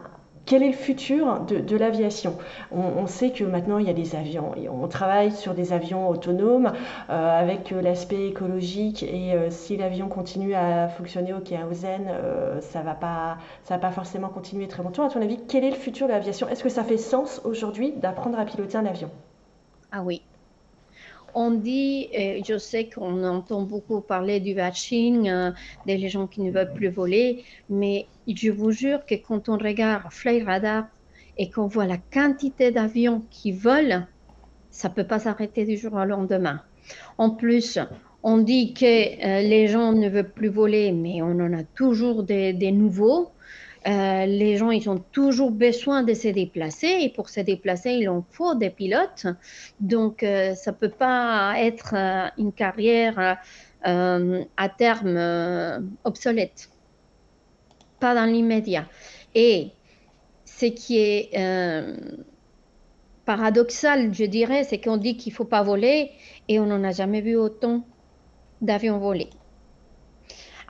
[0.51, 2.35] quel est le futur de, l'aviation?
[2.73, 6.73] On, sait que maintenant il y a des avions, on travaille sur des avions autonomes
[7.09, 12.11] euh, avec euh, l'aspect écologique et euh, si l'avion continue à fonctionner au Kérosène,
[12.59, 13.37] ça ne va, pas,
[13.69, 15.07] va pas forcément continuer très longtemps.
[15.07, 16.49] À ton avis, quel est le futur de l'aviation?
[16.49, 19.09] Est-ce que ça fait sens aujourd'hui d'apprendre à piloter un avion?
[19.93, 20.21] Ah oui,
[21.35, 25.51] on dit, je sais qu'on entend beaucoup parler du vaccin, euh,
[25.85, 30.11] des gens qui ne veulent plus voler, mais je vous jure que quand on regarde
[30.11, 30.87] Fly Radar
[31.37, 34.03] et qu'on voit la quantité d'avions qui volent,
[34.69, 36.61] ça ne peut pas s'arrêter du jour au lendemain.
[37.17, 37.79] En plus,
[38.23, 42.23] on dit que euh, les gens ne veulent plus voler, mais on en a toujours
[42.23, 43.31] des nouveaux.
[43.87, 48.09] Euh, les gens, ils ont toujours besoin de se déplacer et pour se déplacer, il
[48.09, 49.25] en faut des pilotes.
[49.79, 53.37] Donc, euh, ça ne peut pas être euh, une carrière
[53.83, 56.69] à terme obsolète.
[57.99, 58.87] Pas dans l'immédiat.
[59.33, 59.71] Et
[60.45, 61.31] ce qui est
[63.25, 66.11] paradoxal, je dirais, c'est qu'on dit qu'il ne faut pas voler
[66.47, 67.83] et on n'en a jamais vu autant
[68.61, 69.31] d'avions volés.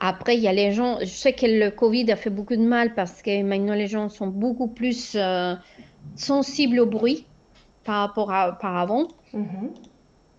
[0.04, 2.66] Après, il y a les gens, je sais que le Covid a fait beaucoup de
[2.76, 5.54] mal parce que maintenant les gens sont beaucoup plus euh,
[6.16, 7.24] sensibles au bruit
[7.84, 9.06] par rapport à par avant.
[9.32, 9.70] Mm-hmm.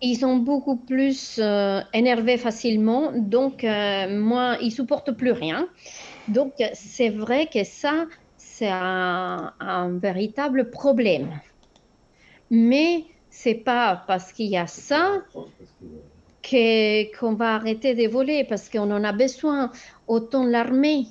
[0.02, 5.66] Ils sont beaucoup plus euh, énervés facilement, donc euh, moins, ils supportent plus rien.
[6.28, 8.04] Donc c'est vrai que ça,
[8.36, 11.40] c'est un, un, véritable problème.
[12.50, 15.22] Mais c'est pas parce qu'il y a ça
[16.50, 19.70] qu'on va arrêter de voler parce qu'on en a besoin,
[20.06, 21.06] autant l'armée.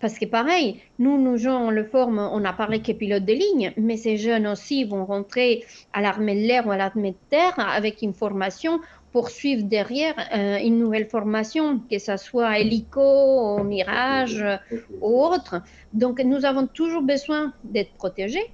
[0.00, 3.32] Parce que pareil, nous, nous gens, on le forme, on a parlé que pilote de
[3.32, 7.30] ligne, mais ces jeunes aussi vont rentrer à l'armée de l'air ou à l'armée de
[7.30, 13.62] terre avec une formation pour suivre derrière euh, une nouvelle formation, que ce soit hélico,
[13.64, 14.44] mirage
[15.00, 15.62] ou autre.
[15.92, 18.52] Donc, nous avons toujours besoin d'être protégés.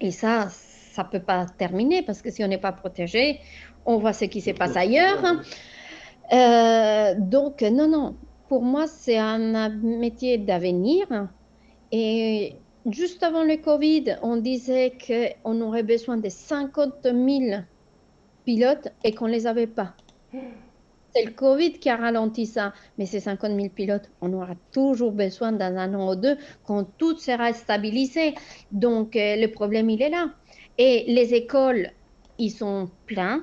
[0.00, 3.40] Et ça, ça ne peut pas terminer parce que si on n'est pas protégé,
[3.86, 5.22] on voit ce qui se passe ailleurs.
[6.32, 8.16] Euh, donc, non, non,
[8.48, 11.28] pour moi, c'est un métier d'avenir.
[11.92, 12.54] Et
[12.90, 17.62] juste avant le Covid, on disait qu'on aurait besoin de 50 000
[18.44, 19.94] pilotes et qu'on ne les avait pas.
[21.14, 22.72] c'est le Covid qui a ralenti ça.
[22.98, 26.84] Mais ces 50 000 pilotes, on aura toujours besoin dans un an ou deux quand
[26.98, 28.34] tout sera stabilisé.
[28.72, 30.30] Donc, euh, le problème, il est là.
[30.78, 31.90] Et les écoles,
[32.38, 33.42] ils sont pleins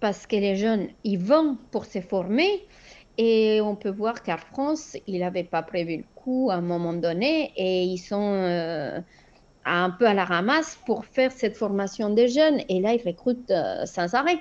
[0.00, 2.66] parce que les jeunes, ils vont pour se former.
[3.18, 6.92] Et on peut voir qu'en France, il n'avait pas prévu le coup à un moment
[6.92, 9.00] donné et ils sont euh,
[9.64, 12.60] un peu à la ramasse pour faire cette formation des jeunes.
[12.68, 14.38] Et là, ils recrutent euh, sans arrêt.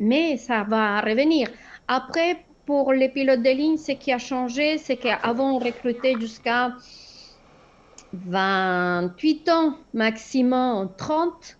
[0.00, 1.48] Mais ça va revenir.
[1.86, 6.72] Après, pour les pilotes de ligne, ce qui a changé, c'est qu'avant, on recrutait jusqu'à
[8.12, 11.58] 28 ans, maximum 30.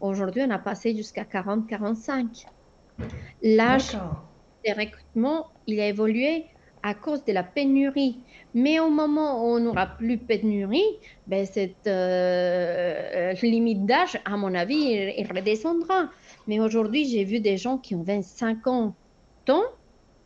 [0.00, 2.46] Aujourd'hui, on a passé jusqu'à 40-45.
[3.42, 3.96] L'âge
[4.64, 6.46] des recrutements, il a évolué
[6.82, 8.18] à cause de la pénurie.
[8.54, 14.54] Mais au moment où on n'aura plus pénurie, ben cette euh, limite d'âge, à mon
[14.54, 16.10] avis, il, redescendra.
[16.46, 18.94] Mais aujourd'hui, j'ai vu des gens qui ont 25 ans,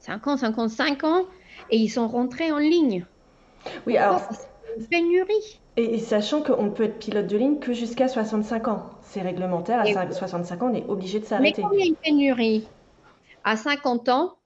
[0.00, 1.24] 5 ans, 55 ans,
[1.70, 3.04] et ils sont rentrés en ligne.
[3.86, 4.22] Oui, alors.
[4.90, 5.60] Pénurie.
[5.76, 8.90] Et, sachant qu'on peut être pilote de ligne que jusqu'à 65 ans.
[9.02, 11.62] C'est réglementaire, à 65 ans, on est obligé de s'arrêter.
[11.62, 12.68] Mais quand il y a une pénurie,
[13.44, 14.36] à 50 ans,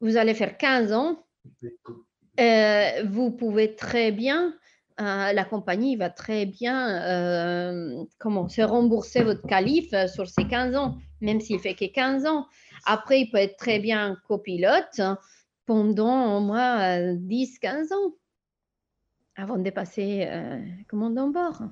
[0.00, 1.22] vous allez faire 15 ans,
[2.40, 4.54] euh, vous pouvez très bien,
[5.00, 10.76] euh, la compagnie va très bien euh, comment, se rembourser votre qualif sur ces 15
[10.76, 12.46] ans, même s'il fait que 15 ans.
[12.86, 15.00] Après, il peut être très bien copilote
[15.66, 18.14] pendant au moins 10-15 ans
[19.40, 20.28] avant de passer
[20.88, 21.62] commandant bord.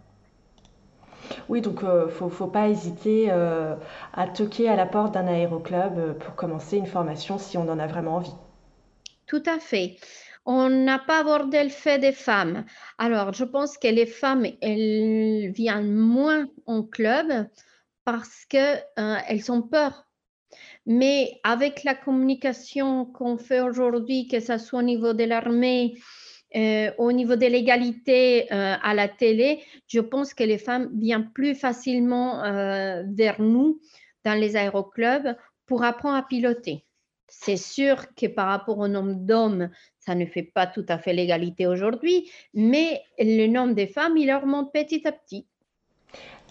[1.49, 6.19] Oui, donc il ne faut, faut, pas hésiter à toquer à la porte d'un aéroclub
[6.19, 8.35] pour commencer une formation si on en a vraiment envie.
[9.27, 9.97] Tout à fait.
[10.47, 12.65] On n'a pas abordé le fait des femmes.
[12.97, 17.47] Alors, je pense que les femmes, elles viennent moins en club
[18.07, 20.07] parce qu'elles euh, ont peur.
[20.87, 25.99] Mais avec la communication qu'on fait aujourd'hui, que ce soit au niveau de l'armée,
[26.57, 31.31] euh, au niveau de l'égalité euh, à la télé, je pense que les femmes viennent
[31.33, 32.43] plus facilement
[33.07, 33.81] vers nous
[34.25, 36.85] dans les aéroclubs pour apprendre à piloter.
[37.29, 41.13] C'est sûr que par rapport au nombre d'hommes, ça ne fait pas tout à fait
[41.13, 45.47] l'égalité aujourd'hui, mais le nombre de femmes, il augmente petit à petit.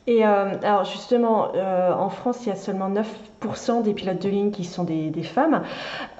[0.08, 4.30] Et euh, alors justement, euh, en France, il y a seulement 9% des pilotes de
[4.30, 5.66] ligne qui sont des, femmes.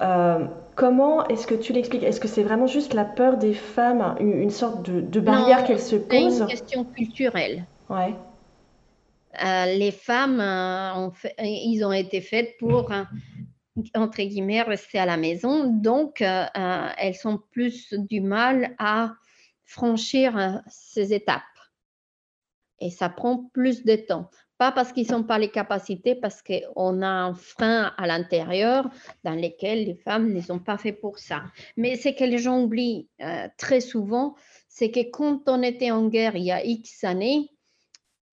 [0.02, 2.02] Euh, comment est-ce que tu l'expliques?
[2.02, 5.96] Est-ce que c'est vraiment juste la peur des femmes, une, sorte de, barrière qu'elles se
[5.96, 7.64] posent C'est une question culturelle.
[7.88, 8.14] Ouais.
[9.42, 12.92] les femmes, ont ils ont été faites pour
[13.94, 15.64] entre guillemets, rester à la maison.
[15.72, 19.12] Donc, elles sont plus du mal à
[19.64, 21.42] franchir ces étapes.
[22.80, 24.30] Et ça prend plus de temps.
[24.56, 28.90] Pas parce qu'ils n'ont pas les capacités, parce qu'on a un frein à l'intérieur
[29.22, 31.44] dans lequel les femmes ne sont pas faites pour ça.
[31.76, 33.08] Mais ce que les gens oublient
[33.56, 34.34] très souvent,
[34.68, 37.50] c'est que quand on était en guerre il y a X années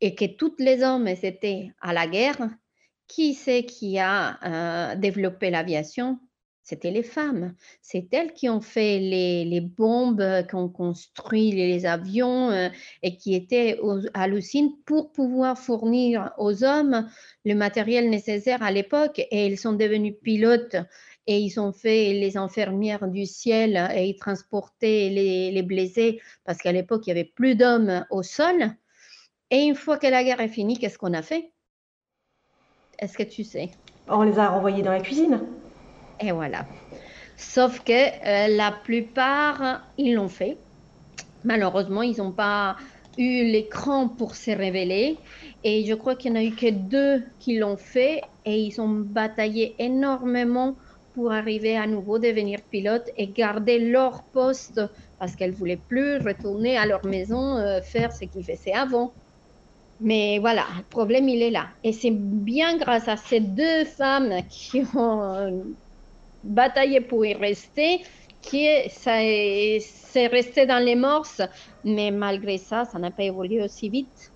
[0.01, 2.49] et que tous les hommes étaient à la guerre,
[3.07, 6.19] qui c'est qui a euh, développé l'aviation?
[6.65, 7.53] C'était les femmes.
[7.83, 12.69] C'est elles qui ont fait les, bombes, euh, qui ont construit les avions euh,
[13.03, 13.79] et qui étaient
[14.15, 17.07] à l'usine pour pouvoir fournir aux hommes
[17.45, 19.21] le matériel nécessaire à l'époque.
[19.29, 20.75] Et ils sont devenus pilotes
[21.27, 26.57] et ils ont fait les infirmières du ciel et ils transportaient les, les blessés parce
[26.57, 28.75] qu'à l'époque, il n'y avait plus d'hommes au sol.
[29.51, 31.51] Et une fois que la guerre est finie, qu'est-ce qu'on a fait?
[32.97, 33.69] Est-ce que tu sais?
[34.07, 35.41] On les a renvoyés dans la cuisine.
[36.19, 36.65] Et voilà.
[37.37, 40.57] Sauf que euh, la plupart, ils l'ont fait.
[41.43, 42.77] Malheureusement, ils n'ont pas
[43.17, 45.17] eu l'écran pour se révéler.
[45.63, 48.21] Et je crois qu'il n'y en a eu que deux qui l'ont fait.
[48.45, 50.75] Et ils ont bataillé énormément
[51.13, 54.81] pour arriver à nouveau devenir pilote et garder leur poste
[55.17, 59.13] parce qu'elles ne voulaient plus retourner à leur maison euh, faire ce qu'ils faisaient avant.
[60.01, 61.67] Mais voilà, le problème, il est là.
[61.83, 65.51] Et c'est bien grâce à ces deux femmes qui ont euh,
[66.45, 68.01] bataillé pour y rester
[68.89, 69.19] ça
[69.79, 71.41] c'est resté dans les morses.
[71.83, 74.31] Mais malgré ça, ça n'a pas évolué aussi vite.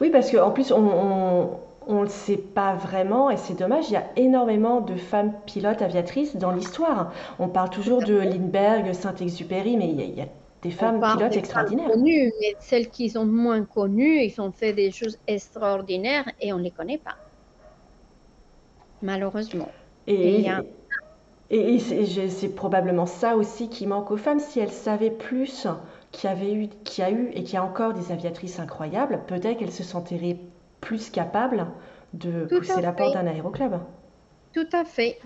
[0.00, 3.88] Oui, parce qu'en plus, on ne le sait pas vraiment et c'est dommage.
[3.88, 7.12] Il y a énormément de femmes pilotes aviatrices dans l'histoire.
[7.38, 10.28] On parle toujours de Lindbergh, Saint-Exupéry, mais il y, a, il y a
[10.62, 11.90] des femmes pilotes extraordinaires.
[11.90, 16.58] Connues, mais celles qui sont moins connues, ils ont fait des choses extraordinaires et on
[16.58, 17.16] ne les connaît pas.
[19.00, 19.68] Malheureusement.
[20.06, 20.50] Et, et,
[21.52, 24.40] c'est probablement ça aussi qui manque aux femmes.
[24.40, 25.66] Si elles savaient plus
[26.10, 28.58] qu'il y, avait eu, qu'il y a eu et qu'il y a encore des aviatrices
[28.58, 30.38] incroyables, peut-être qu'elles se sentiraient
[30.80, 31.66] plus capables
[32.14, 33.74] de pousser la porte d'un aéroclub.
[34.54, 35.18] Tout à fait.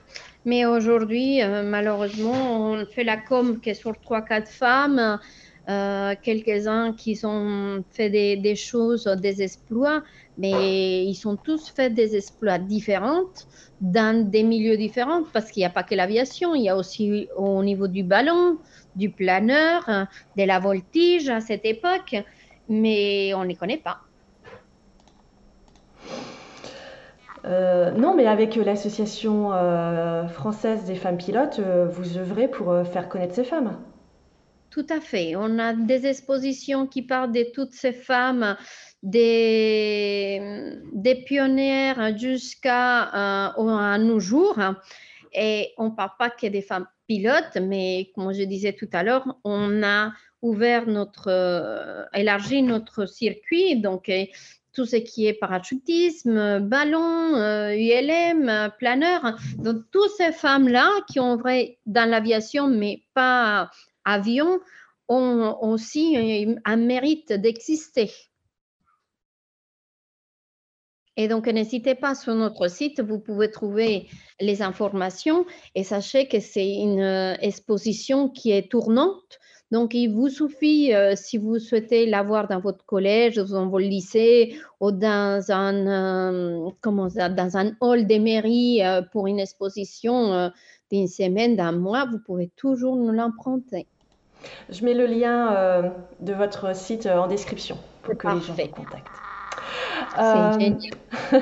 [0.45, 5.19] Mais aujourd'hui, euh, malheureusement, on fait la com que sur 3-4 femmes,
[5.69, 10.05] euh, quelques-uns qui ont fait des, choses, des exploits,
[10.39, 13.25] mais ils sont tous fait des exploits différents
[13.81, 17.29] dans des milieux différents parce qu'il n'y a pas que l'aviation, il y a aussi
[17.37, 18.59] au niveau du ballon,
[18.95, 19.85] du planeur,
[20.37, 22.17] de la voltige à cette époque,
[22.69, 23.99] mais on ne les connaît pas.
[27.47, 33.09] Euh, non, mais avec l'association euh, française des femmes pilotes, euh, vous œuvrez pour faire
[33.09, 33.79] connaître ces femmes.
[34.77, 35.37] Tout à fait.
[35.37, 38.59] On a des expositions qui parlent de toutes ces femmes,
[39.03, 40.39] des,
[41.27, 44.59] pionnières jusqu'à nos jours.
[45.33, 49.03] Et on ne parle pas que des femmes pilotes, mais comme je disais tout à
[49.03, 50.13] l'heure, on a
[50.43, 53.81] ouvert notre, élargi notre circuit.
[53.81, 54.13] Donc,
[54.75, 57.35] tout ce qui est parachutisme, ballon,
[57.71, 59.39] ULM, euh, planeur.
[59.57, 63.71] Donc, toutes ces femmes-là qui ont vrai dans l'aviation, mais pas
[64.07, 64.59] avion,
[65.09, 66.17] ont aussi
[66.65, 68.11] un mérite d'exister.
[71.17, 74.07] Et donc, n'hésitez pas sur notre site, vous pouvez trouver
[74.39, 79.39] les informations et sachez que c'est une euh, exposition qui est tournante
[79.73, 84.55] donc, il vous suffit, euh, si vous souhaitez l'avoir dans votre collège, dans votre lycée
[84.79, 90.53] ou dans un, euh, comment dans un hall des mairies pour une exposition
[90.93, 93.89] d'une semaine, d'un mois, vous pouvez toujours nous l'emprunter.
[94.69, 95.83] Je mets le lien
[96.21, 99.07] de votre site en description pour que les gens vous contactent.
[100.19, 100.71] Euh,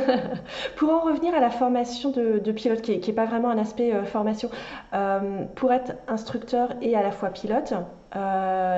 [0.76, 4.04] pour en revenir à la formation de, pilote, qui n'est pas vraiment un aspect euh,
[4.04, 4.50] formation,
[4.92, 7.74] euh, pour être instructeur et à la fois pilote,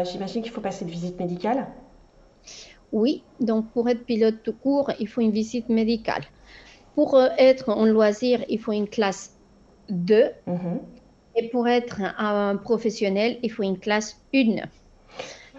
[0.04, 1.66] j'imagine qu'il faut passer une visite médicale.
[2.92, 6.22] Oui, donc pour être pilote tout court, il faut une visite médicale.
[6.94, 9.36] Pour être en loisir, il faut une classe
[9.90, 10.30] 2.
[10.46, 10.80] Mhm.
[11.36, 14.62] Et pour être un professionnel, il faut une classe 1.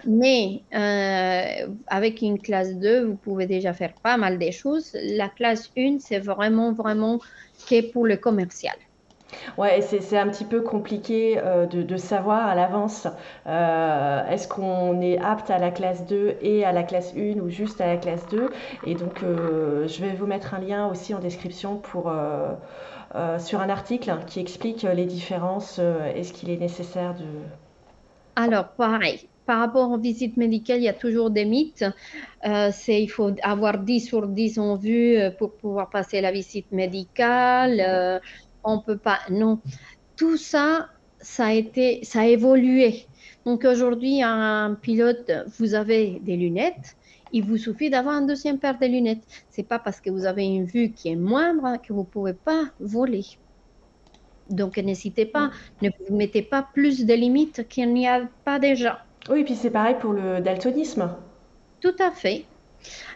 [0.06, 4.96] Mais euh, avec une classe 2, vous pouvez déjà faire pas mal de choses.
[5.02, 7.20] La classe 1, c'est vraiment, vraiment
[7.68, 8.74] que pour le commercial.
[9.58, 13.06] Ouais, c'est un petit peu compliqué euh, de, savoir à l'avance
[13.46, 17.50] euh, est-ce qu'on est apte à la classe 2 et à la classe 1 ou
[17.50, 18.48] juste à la classe 2.
[18.86, 22.10] Et donc, je vais vous mettre un lien aussi en description pour,
[23.38, 25.80] sur un article qui explique les différences
[26.14, 27.24] et ce qu'il est nécessaire de...
[28.36, 31.86] Alors, pareil, par rapport aux visites médicales, il y a toujours des mythes.
[32.46, 36.70] Euh, il faut avoir 10 sur 10 en vue euh, pour pouvoir passer la visite
[36.70, 37.80] médicale.
[37.80, 38.18] Euh,
[38.62, 39.20] on peut pas.
[39.30, 39.58] Non.
[40.18, 43.06] Tout ça, ça a été, ça a évolué.
[43.46, 46.97] Donc aujourd'hui, un pilote, vous avez des lunettes.
[47.32, 49.24] Il vous suffit d'avoir un deuxième paire de lunettes.
[49.50, 52.64] C'est pas parce que vous avez une vue qui est moindre que vous pouvez pas
[52.80, 53.24] voler.
[54.50, 55.50] Donc n'hésitez pas,
[55.82, 59.04] ne vous mettez pas plus de limites qu'il n'y a pas déjà.
[59.28, 61.10] Oui, et puis c'est pareil pour le daltonisme.
[61.80, 62.44] Tout à fait.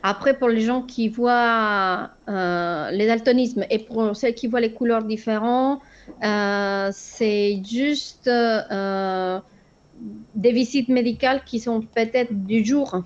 [0.02, 4.72] Après, pour les gens qui voient euh, les daltonismes et pour ceux qui voient les
[4.72, 5.80] couleurs différentes,
[6.22, 9.40] euh, c'est juste euh,
[10.34, 13.04] des visites médicales qui sont peut-être du jour.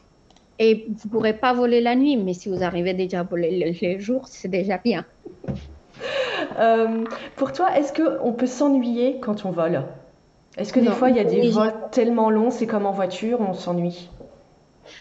[0.59, 3.59] Et vous ne pourrez pas voler la nuit, mais si vous arrivez déjà à voler
[3.59, 5.05] le, le jour, c'est déjà bien.
[7.37, 9.83] pour toi, est-ce qu'on peut s'ennuyer quand on vole?
[10.57, 13.41] Est-ce que des fois, il y a des vols tellement longs, c'est comme en voiture,
[13.41, 14.09] on s'ennuie?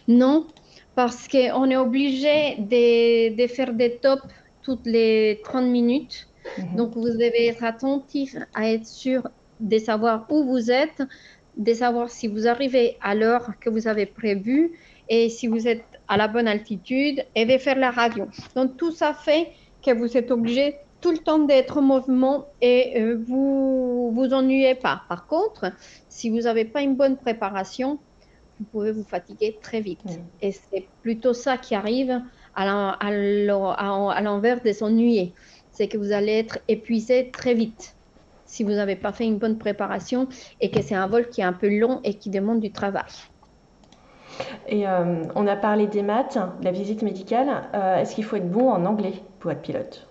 [0.07, 0.47] Non,
[0.95, 4.23] parce qu'on est obligé de, faire des tops
[4.63, 6.27] toutes les 30 minutes.
[6.57, 6.75] Mhm.
[6.75, 9.27] Donc, vous devez être attentif à être sûr
[9.59, 11.01] de savoir où vous êtes,
[11.55, 14.73] de savoir si vous arrivez à l'heure que vous avez prévue
[15.09, 18.27] et si vous êtes à la bonne altitude et de faire la radio.
[18.55, 19.51] Donc, tout ça fait
[19.83, 24.75] que vous êtes obligé tout le temps d'être en mouvement et euh, vous vous ennuyez
[24.75, 25.03] pas.
[25.07, 25.71] Par contre,
[26.09, 27.99] si vous n'avez pas une bonne préparation,
[28.59, 30.19] vous pouvez vous fatiguer très vite.
[30.41, 32.21] Et c'est plutôt ça qui arrive
[32.55, 35.33] à l'envers de s'ennuyer.
[35.71, 37.95] C'est que vous allez être épuisé très vite
[38.45, 40.27] si vous n'avez pas fait une bonne préparation
[40.61, 43.03] et que c'est un vol qui est un peu long et qui demande du travail.
[44.67, 47.69] Et euh, on a parlé des maths, de la visite médicale.
[47.73, 50.07] Euh, est-ce qu'il faut être bon en anglais pour être pilote?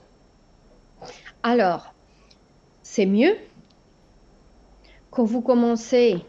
[1.43, 1.93] Alors,
[2.83, 3.37] c'est mieux
[5.14, 6.25] quand vous commencez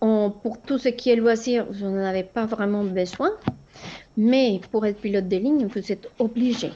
[0.00, 3.30] pour tout ce qui est loisir, vous n'en avez pas vraiment besoin,
[4.16, 6.72] mais pour être pilote de ligne, vous êtes obligé.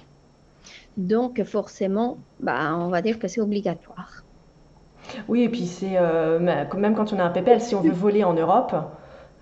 [0.99, 4.23] Donc forcément, bah, on va dire que c'est obligatoire.
[5.29, 8.23] Oui, et puis c'est euh, même quand on a un PPL, si on veut voler
[8.25, 8.75] en Europe.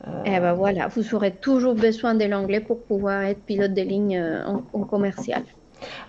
[0.06, 3.82] Euh, eh ben voilà, vous aurez toujours besoin de l'anglais pour pouvoir être pilote de
[3.82, 5.42] ligne euh, en commercial.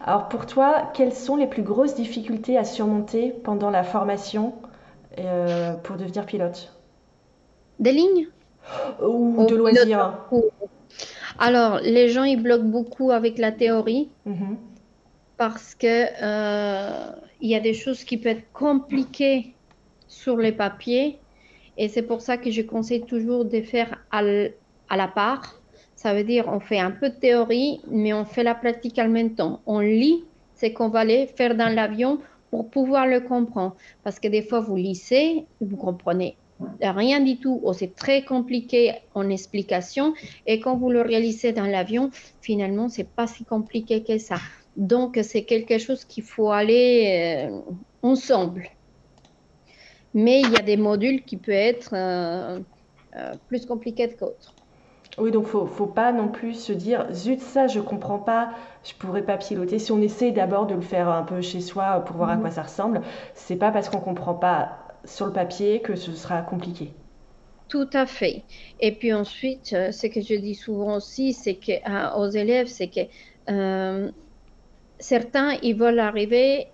[0.04, 4.54] Alors pour toi, quelles sont les plus grosses difficultés à surmonter pendant la formation
[5.20, 6.74] euh, pour devenir pilote?
[7.80, 8.28] Des lignes?
[9.02, 10.20] Ou de loisirs
[11.39, 14.58] Alors, les gens, ils bloquent beaucoup avec la théorie mhm.
[15.38, 17.12] parce que euh,
[17.42, 19.56] il y a des choses qui peuvent être compliquées
[20.08, 21.20] sur les papiers
[21.82, 25.60] et c'est pour ça que je conseille toujours de faire à, la part.
[25.96, 29.10] Ça veut dire on fait un peu de théorie, mais on fait la pratique en
[29.10, 29.62] même temps.
[29.66, 30.24] On lit
[30.54, 32.20] ce qu'on va aller faire dans l'avion
[32.52, 33.76] pour pouvoir le comprendre.
[34.04, 36.38] Parce que des fois, vous lisez, vous comprenez
[36.80, 40.14] rien du tout, ou c'est très compliqué en explication,
[40.46, 42.12] et quand vous le réalisez dans l'avion,
[42.42, 44.38] finalement, c'est pas si compliqué que ça.
[44.78, 47.74] Donc, c'est quelque chose qu'il faut aller euh,
[48.04, 48.70] ensemble.
[50.14, 52.59] Mais il y a des modules qui peuvent être euh,
[53.16, 54.53] euh, plus compliqués que d'autres.
[55.18, 58.51] Oui, donc faut, faut pas non plus se dire zut ça je comprends pas,
[58.84, 59.78] je pourrais pas piloter.
[59.78, 62.41] Si on essaie d'abord de le faire un peu chez soi pour voir à mhm.
[62.41, 63.01] quoi ça ressemble,
[63.34, 66.93] c'est pas parce qu'on comprend pas sur le papier que ce sera compliqué.
[67.68, 68.43] Tout à fait.
[68.80, 72.88] Et puis ensuite, euh, ce que je dis souvent aussi, c'est que aux élèves, c'est
[72.88, 73.01] que
[74.99, 76.68] certains ils veulent arriver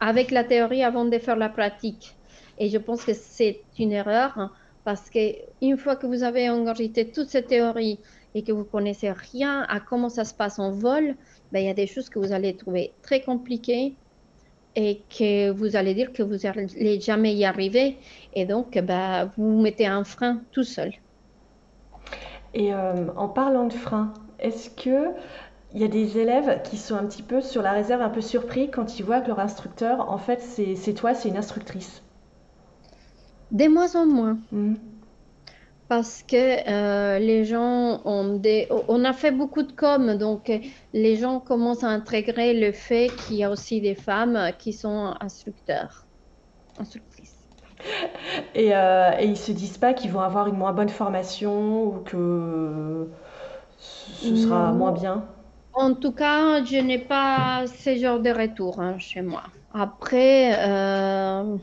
[0.00, 2.16] avec la théorie avant de faire la pratique.
[2.58, 4.50] Et je pense que c'est une erreur hein,
[4.84, 8.00] parce qu'une fois que vous avez engagé toute cette théorie
[8.34, 11.16] et que vous connaissez rien à comment ça se passe en vol,
[11.52, 13.96] ben, il y a des choses que vous allez trouver très compliquées
[14.74, 17.98] et que vous allez dire que vous n'allez jamais y arriver.
[18.34, 20.92] Et donc, ben, vous mettez un frein tout seul.
[22.54, 25.14] Et euh, en parlant de frein, est-ce que
[25.74, 28.20] il y a des élèves qui sont un petit peu sur la réserve, un peu
[28.20, 32.05] surpris quand ils voient que leur instructeur, en fait, c'est toi, c'est une instructrice?
[33.50, 34.38] De moins en moins.
[34.52, 34.74] Mm.
[35.88, 38.66] Parce que euh, les gens ont des...
[38.88, 40.50] On a fait beaucoup de com, donc
[40.92, 45.14] les gens commencent à intégrer le fait qu'il y a aussi des femmes qui sont
[45.20, 46.06] instructeurs,
[46.80, 47.34] instructrices.
[48.54, 51.90] Et, euh, et ils se disent pas qu'ils vont avoir une moins bonne formation ou
[52.04, 53.06] que
[53.78, 55.24] ce sera moins bien?
[55.74, 59.42] En tout cas, je n'ai pas ce genre de retour hein, chez moi.
[59.72, 60.56] Après...
[60.58, 61.56] Euh,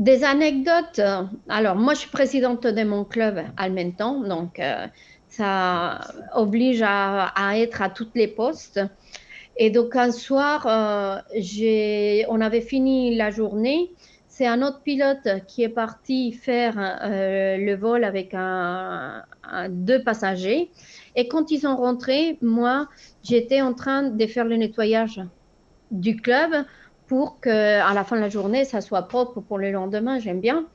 [0.00, 1.00] des anecdotes.
[1.48, 4.86] Alors, moi, je suis présidente de mon club en même temps, donc euh,
[5.28, 6.00] ça
[6.34, 8.80] oblige à, être à toutes les postes.
[9.58, 13.92] Et donc, un soir, euh, on avait fini la journée.
[14.26, 18.34] C'est un autre pilote qui est parti faire euh, le vol avec
[19.68, 20.70] deux passagers.
[21.14, 22.88] Et quand ils sont rentrés, moi,
[23.22, 25.20] j'étais en train de faire le nettoyage
[25.90, 26.64] du club
[27.10, 30.20] pour qu'à la fin de la journée, ça soit propre pour le lendemain.
[30.20, 30.66] J'aime bien.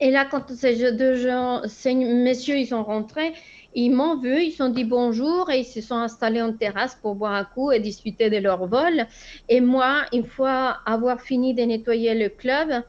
[0.00, 3.32] Et là, quand ces deux gens, ces messieurs, ils sont rentrés,
[3.76, 6.96] ils m'ont vu, ils se sont dit bonjour et ils se sont installés en terrasse
[6.96, 9.06] pour boire un coup et discuter de leur vol.
[9.48, 12.82] Et moi, une fois avoir fini de nettoyer le club,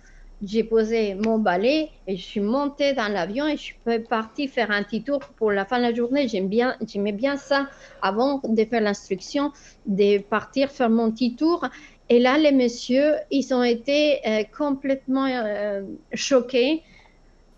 [0.44, 3.76] j'ai posé mon balai et je suis montée dans l'avion et je suis
[4.10, 6.28] partie faire un petit tour pour la fin de la journée.
[6.28, 7.68] J'aime bien, j'aimais bien ça
[8.02, 9.52] avant de faire l'instruction,
[9.86, 11.70] de partir faire mon petit tour
[12.12, 15.84] et là, les messieurs, ils ont été euh, complètement euh,
[16.14, 16.84] choqués.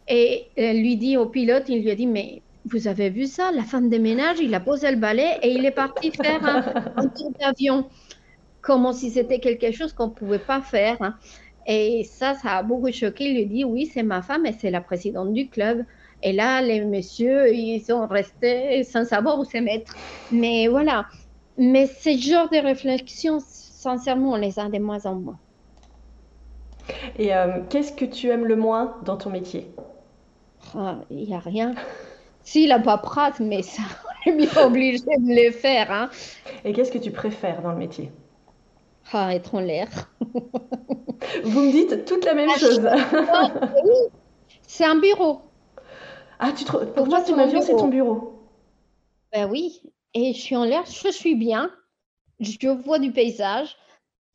[0.07, 3.51] Et euh, lui dit au pilote, il lui a dit, mais vous avez vu ça?
[3.51, 7.07] La femme de ménage, il a posé le balai et il est parti faire un,
[7.07, 7.87] tour d'avion.
[8.61, 10.97] Comme si c'était quelque chose qu'on ne pouvait pas faire.
[11.01, 11.15] Hein.
[11.65, 13.31] Et ça, ça a beaucoup choqué.
[13.31, 15.83] Il lui dit, oui, c'est ma femme et c'est la présidente du club.
[16.21, 19.95] Et là, les messieurs, ils sont restés sans savoir où se mettre.
[20.31, 21.07] Mais voilà.
[21.57, 23.39] Mais ce genre de réflexion,
[23.83, 25.39] sincèrement, on les a de moins en moins.
[27.17, 29.69] Et euh, qu'est-ce que tu aimes le moins dans ton métier?
[30.75, 31.75] Ah, Il n'y a rien.
[32.45, 33.83] Si, la paperasse, mais ça,
[34.25, 35.89] on est bien obligé de le faire.
[35.89, 36.09] Hein.
[36.65, 38.11] Et qu'est-ce que tu préfères dans le métier?
[39.13, 39.87] Ah, Être en l'air.
[41.45, 42.81] Vous me dites toute la même ah, chose.
[44.67, 45.39] c'est un bureau.
[46.37, 48.33] Ah, tu pour, pour toi, ton avion, c'est ton bureau.
[49.31, 49.81] Ben oui.
[50.13, 51.71] Et je suis en l'air, je suis bien
[52.39, 53.75] je vois du paysage.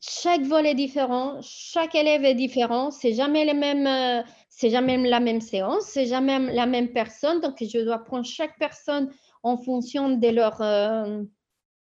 [0.01, 2.89] Chaque vol est différent, chaque élève est différent.
[2.89, 4.23] C'est jamais euh,
[4.63, 7.41] jamais la même séance, c'est jamais la même personne.
[7.41, 9.11] Donc, je dois prendre chaque personne
[9.43, 11.23] en fonction de leur euh,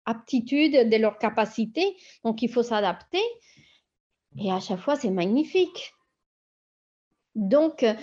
[0.05, 1.97] aptitude, de leur capacité.
[2.25, 3.23] Donc, il faut s'adapter.
[4.37, 5.93] Et à chaque fois, c'est magnifique.
[7.39, 7.95] Donc, euh,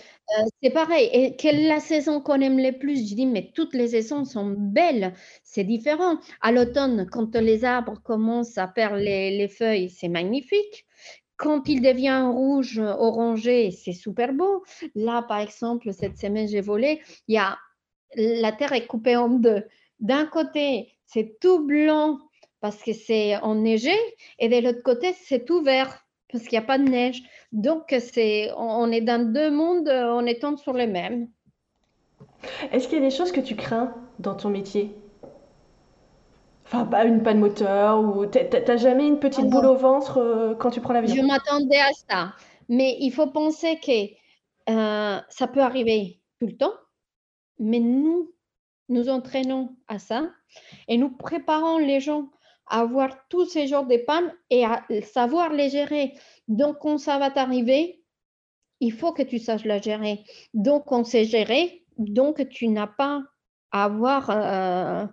[0.64, 1.10] c'est pareil.
[1.12, 3.10] Et quelle est la saison qu'on aime le plus?
[3.10, 5.14] Je dis, mais toutes les saisons sont belles.
[5.44, 6.20] C'est différent.
[6.42, 10.86] À l'automne, quand les arbres commencent à perdre les, feuilles, c'est magnifique.
[11.36, 14.64] Quand il devient rouge, orangé, c'est super beau.
[14.96, 17.02] Là, par exemple, cette semaine, j'ai volé.
[17.28, 17.38] Il
[18.16, 19.66] la terre est coupée en deux.
[20.00, 22.20] D'un côté, c'est tout blanc
[22.62, 23.92] parce que c'est enneigé
[24.40, 27.24] et de l'autre côté, c'est ouvert parce qu'il n'y a pas de neige.
[27.52, 31.28] Donc, c'est, on est dans deux mondes en étant sur les mêmes.
[32.72, 34.96] Est-ce qu'il y a des choses que tu crains dans ton métier?
[36.66, 40.72] Enfin, pas une panne moteur ou t'as jamais une petite boule au ventre euh, quand
[40.72, 41.16] tu prends l'avion?
[41.16, 42.34] Je m'attendais à ça,
[42.70, 46.74] mais il faut penser que euh, ça peut arriver tout le temps,
[47.60, 48.32] mais nous
[48.90, 50.24] nous entraînons à ça
[50.88, 52.30] et nous préparons les gens
[52.68, 56.14] avoir tous ces genres de pannes et à savoir les gérer.
[56.48, 58.04] Donc, quand ça va t'arriver,
[58.80, 60.24] il faut que tu saches la gérer.
[60.54, 63.24] Donc, on sait gérer, donc tu n'as pas
[63.72, 65.06] à avoir euh,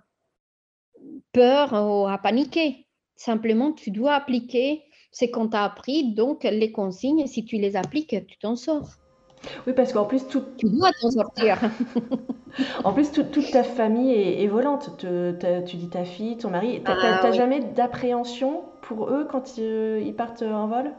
[1.33, 2.87] peur ou à paniquer.
[3.17, 4.83] Simplement, tu dois appliquer
[5.13, 9.02] ce qu'on t'a appris, donc les consignes, si tu les appliques, tu t'en sors.
[9.67, 10.45] Oui, parce qu'en plus, tout...
[10.57, 11.59] tu dois t'en sortir.
[12.85, 14.91] en plus, toute ta famille est, volante.
[14.99, 16.83] tu dis ta fille, ton mari.
[16.85, 20.93] Tu n'as ah jamais d'appréhension pour eux quand euh, ils partent en vol?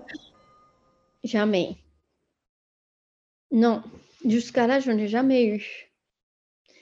[1.24, 1.78] Jamais.
[3.52, 3.82] Non,
[4.26, 5.94] jusqu'à là, je n'ai jamais eu.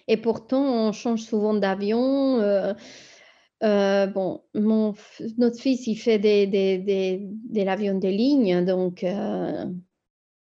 [0.08, 2.40] Et pourtant, on change souvent d'avion.
[2.40, 2.74] Euh,
[3.64, 4.94] euh, bon, mon,
[5.38, 9.66] notre fils, il fait des, des, des, des avions de ligne, donc euh,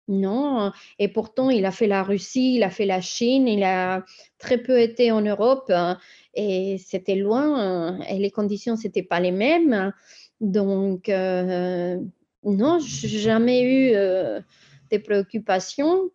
[0.07, 0.71] non.
[0.99, 4.03] Et pourtant, il a fait la Russie, il a fait la Chine, il a
[4.37, 5.71] très peu été en Europe
[6.33, 9.93] et c'était loin et les conditions, n'étaient pas les mêmes.
[10.41, 11.97] Donc, euh,
[12.43, 13.95] non, j'ai jamais eu
[14.91, 16.11] des préoccupations.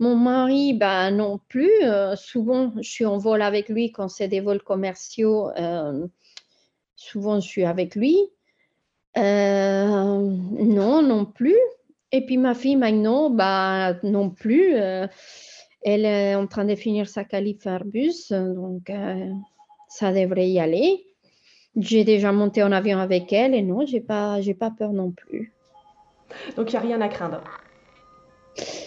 [0.00, 1.70] Mon mari, ben non plus.
[2.16, 5.50] souvent, je suis en vol avec lui quand c'est des vols commerciaux
[6.96, 8.18] souvent je suis avec lui.
[9.16, 11.58] Euh, non, non plus.
[12.14, 14.76] Et puis ma fille maintenant, bah, non plus.
[14.76, 15.08] Euh,
[15.82, 19.30] elle est en train de finir sa qualif Airbus, donc euh,
[19.88, 21.04] ça devrait y aller.
[21.76, 25.10] J'ai déjà monté en avion avec elle et non, j'ai pas, j'ai pas peur non
[25.10, 25.52] plus.
[26.56, 27.42] Donc il n'y a rien à craindre.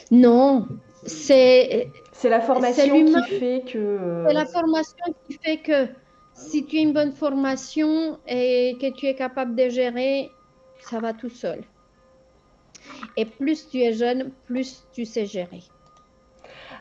[0.09, 0.65] Non,
[1.05, 1.91] c'est.
[2.13, 4.23] C'est la formation qui fait que.
[4.25, 5.89] C'est la formation qui fait que
[6.33, 10.31] si tu as une bonne formation et que tu es capable de gérer,
[10.79, 11.61] ça va tout seul.
[13.15, 15.63] Et plus tu es jeune, plus tu sais gérer.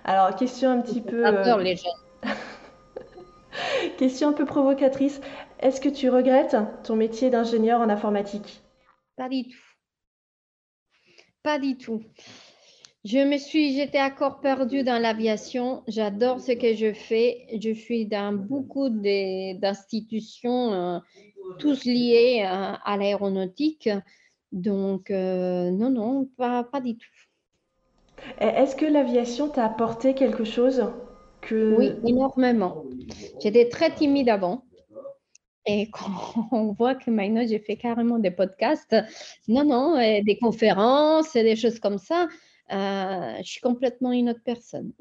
[0.04, 1.22] Alors, question un petit peu.
[1.22, 1.92] J'adore les jeunes.
[3.98, 5.20] question un peu provocatrice.
[5.60, 8.62] Est-ce que tu regrettes ton métier d'ingénieur en informatique?
[9.16, 9.58] Pas du tout.
[11.42, 12.02] Pas du tout.
[13.06, 15.84] Je me suis, j'étais encore perdue dans l'aviation.
[15.86, 17.46] J'adore ce que je fais.
[17.62, 20.98] Je suis dans beaucoup d'institutions, euh,
[21.60, 23.88] tous liés euh, à, l'aéronautique.
[24.52, 27.06] Donc, euh, non, non, pas, pas du tout.
[28.38, 30.90] Est-ce que l'aviation t'a apporté quelque chose
[31.42, 31.76] que...
[31.76, 32.84] Oui, énormément.
[33.42, 34.64] J'étais très timide avant.
[35.66, 38.96] Et quand on voit que maintenant j'ai fait carrément des podcasts,
[39.48, 42.28] non, non, des conférences, des choses comme ça,
[42.72, 44.92] euh, je suis complètement une autre personne.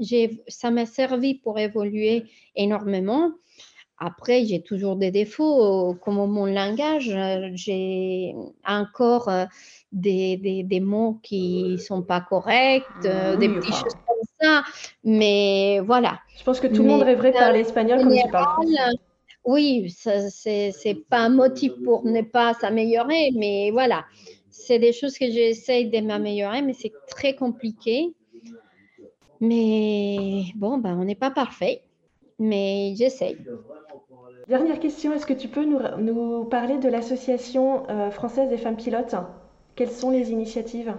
[0.47, 2.25] Ça m'a servi pour évoluer
[2.55, 3.31] énormément.
[3.97, 7.15] Après, j'ai toujours des défauts, comme mon langage.
[7.53, 8.35] J'ai
[8.67, 9.45] encore euh,
[9.91, 14.63] des, des, des, mots qui ne sont pas corrects, euh, des petites choses comme ça.
[15.03, 16.19] Mais voilà.
[16.37, 18.65] Je pense que tout le monde rêverait de parler espagnol comme tu parles.
[19.45, 24.03] Oui, ce n'est pas un motif pour ne pas s'améliorer, mais voilà
[24.65, 28.13] c'est des choses que j'essaye de m'améliorer, mais c'est très compliqué.
[29.41, 31.83] Mais bon, ben, on n'est pas parfait,
[32.39, 33.37] mais j'essaye.
[34.47, 39.15] Dernière question, est-ce que tu peux nous, parler de l'Association euh, française des femmes pilotes?
[39.75, 40.93] Quelles sont les initiatives?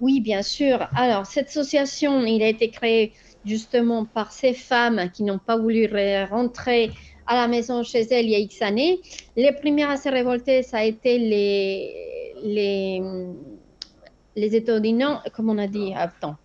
[0.00, 0.88] Oui, bien sûr.
[0.94, 3.12] Alors, cette association, il a été créée
[3.44, 5.88] justement par ces femmes qui n'ont pas voulu
[6.30, 6.90] rentrer
[7.26, 9.00] à la maison chez elles il y a X années.
[9.36, 11.94] Les premières à se révolter, ça a été les,
[12.42, 13.02] les,
[14.36, 16.36] les étudiants, comme on a dit, attends.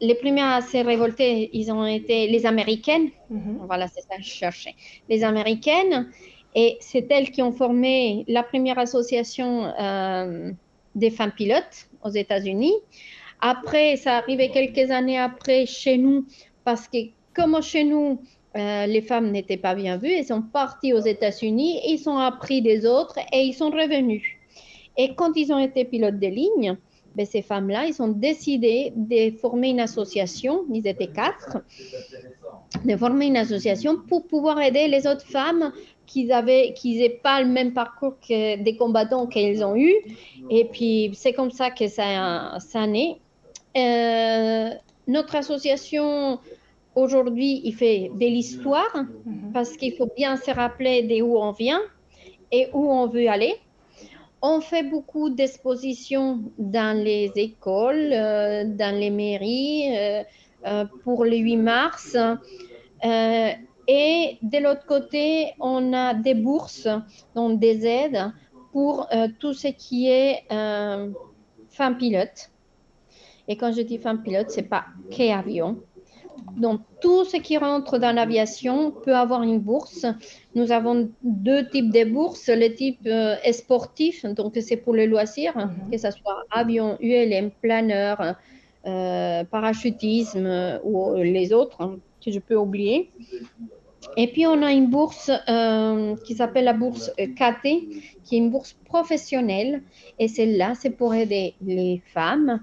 [0.00, 3.10] Les premières à se révolter, ils ont été les Américaines.
[3.28, 3.60] Mhm.
[3.66, 4.74] Voilà, c'est ça que je cherchais.
[5.08, 6.10] Les Américaines.
[6.54, 10.50] Et c'est elles qui ont formé la première association euh,
[10.94, 12.74] des femmes pilotes aux États-Unis.
[13.40, 16.26] Après, ça arrivait quelques années après chez nous,
[16.64, 16.98] parce que
[17.34, 18.20] comme chez nous,
[18.56, 22.62] euh, les femmes n'étaient pas bien vues, elles sont parties aux États-Unis, ils ont appris
[22.62, 24.22] des autres et ils sont revenus.
[24.96, 26.76] Et quand ils ont été pilotes de ligne,
[27.14, 31.58] ben, ces femmes-là, ils ont décidé de former une association, ils étaient quatre,
[32.84, 35.72] de former une association pour pouvoir aider les autres femmes
[36.06, 36.74] qui n'avaient
[37.22, 39.94] pas le même parcours que des combattants qu'ils ont eu.
[40.50, 43.16] Et puis, c'est comme ça que ça, ça naît.
[43.76, 44.70] Euh,
[45.06, 46.38] notre association,
[46.94, 48.94] aujourd'hui, il fait de l'histoire
[49.24, 49.52] mhm.
[49.52, 51.80] parce qu'il faut bien se rappeler d'où on vient
[52.50, 53.54] et où on veut aller.
[54.42, 60.22] On fait beaucoup d'expositions dans les écoles, euh, dans les mairies euh,
[60.66, 62.16] euh, pour le 8 mars.
[63.02, 66.88] et de l'autre côté, on a des bourses,
[67.34, 68.32] donc des aides
[68.72, 69.08] pour
[69.40, 72.50] tout ce qui est femme pilote.
[73.48, 75.82] Et quand je dis femme pilote, ce n'est pas qu'avion.
[76.56, 80.06] Donc, tout ce qui rentre dans l'aviation peut avoir une bourse.
[80.54, 82.48] Nous avons deux types de bourses.
[82.48, 85.90] Le type euh, sportif, donc c'est pour les loisirs, mhm.
[85.90, 88.36] que ce soit avion, ULM, planeur,
[88.86, 93.10] euh, parachutisme ou les autres hein, que je peux oublier.
[94.16, 97.68] Et puis, on a une bourse euh, qui s'appelle la bourse KT,
[98.24, 99.82] qui est une bourse professionnelle.
[100.18, 102.60] Et celle-là, c'est pour aider les femmes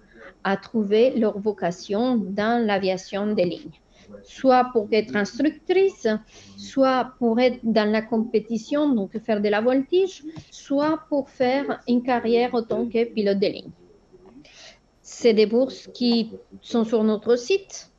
[0.48, 3.80] à trouver leur vocation dans l'aviation des lignes,
[4.24, 6.08] soit pour être instructrice,
[6.56, 12.02] soit pour être dans la compétition, donc faire de la voltige, soit pour faire une
[12.02, 13.72] carrière en tant que pilote de ligne.
[15.02, 16.32] C'est des bourses qui
[16.62, 17.92] sont sur notre site.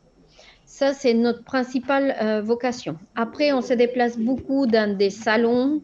[0.65, 2.97] Ça, c'est notre principale euh, vocation.
[3.15, 5.83] Après, on se déplace beaucoup dans des salons,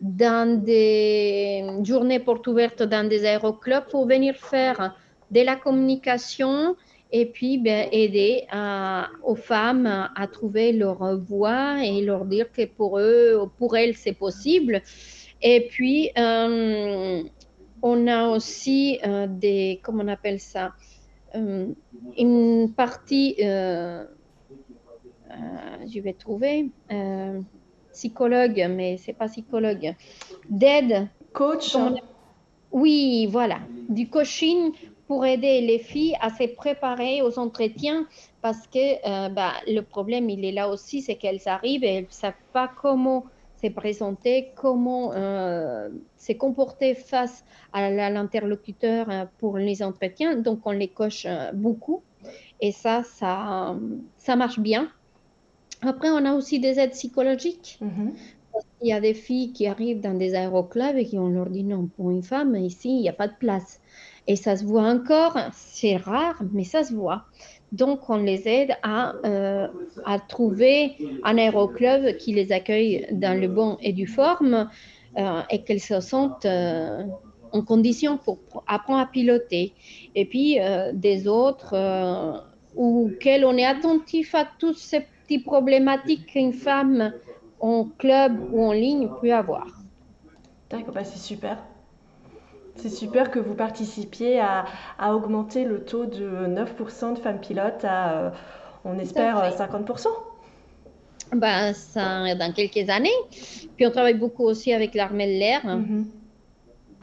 [0.00, 4.94] dans des journées portes ouvertes dans des aéroclubs pour venir faire
[5.30, 6.76] de la communication
[7.12, 8.46] et puis ben, aider
[9.24, 14.12] aux femmes à, trouver leur voie et leur dire que pour eux, pour elles, c'est
[14.12, 14.82] possible.
[15.42, 17.22] Et puis, euh,
[17.82, 20.72] on a aussi euh, des, comment on appelle ça,
[21.34, 21.66] euh,
[22.18, 24.06] une partie, je
[26.00, 26.70] vais trouver,
[27.92, 29.94] psychologue, mais c'est pas psychologue,
[30.48, 31.08] d'aide.
[31.32, 31.76] Coach.
[32.72, 34.72] Oui, voilà, du coaching
[35.10, 38.06] pour aider les filles à se préparer aux entretiens
[38.42, 42.04] parce que euh, bah, le problème, il est là aussi, c'est qu'elles arrivent et elles
[42.04, 43.24] ne savent pas comment
[43.60, 50.36] se présenter, comment euh, se comporter face à l'interlocuteur euh, pour les entretiens.
[50.36, 52.04] Donc, on les coche beaucoup
[52.60, 53.76] et ça, ça,
[54.16, 54.92] ça marche bien.
[55.82, 57.80] Après, on a aussi des aides psychologiques.
[57.82, 58.12] Mm-hmm.
[58.82, 61.64] Il y a des filles qui arrivent dans des aéroclubs et qui on leur dit
[61.64, 63.80] non, pour une femme, ici, il n'y a pas de place.
[64.30, 67.24] Et ça se voit encore, c'est rare, mais ça se voit.
[67.72, 69.66] Donc, on les aide à, euh,
[70.28, 74.70] trouver un aéroclub qui les accueille dans le bon et du forme
[75.18, 77.02] euh, et qu'elles se sentent euh,
[77.50, 79.74] en condition pour apprendre à piloter.
[80.14, 80.58] Et puis,
[80.92, 81.74] des autres
[82.76, 87.14] auxquels on est attentif à toutes ces petites problématiques qu'une femme
[87.58, 89.66] en club ou en ligne peut avoir.
[90.70, 91.58] D'accord, bah, c'est super.
[92.80, 94.64] C'est super que vous participiez à,
[95.14, 98.30] augmenter le taux de 9% de femmes pilotes à, euh,
[98.84, 100.06] on espère, 50%.
[101.32, 103.10] Ben, ça, dans quelques années.
[103.76, 106.04] Puis on travaille beaucoup aussi avec l'armée de l'air, mm-hmm.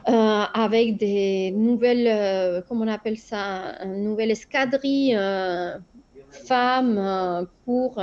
[0.08, 5.16] euh, avec des nouvelles, euh, comment on appelle ça, une nouvelle escadrille
[6.30, 7.94] femmes pour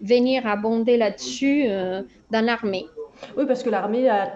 [0.00, 1.66] venir abonder là-dessus
[2.30, 2.86] dans l'armée.
[3.36, 4.34] Oui, parce que l'armée, a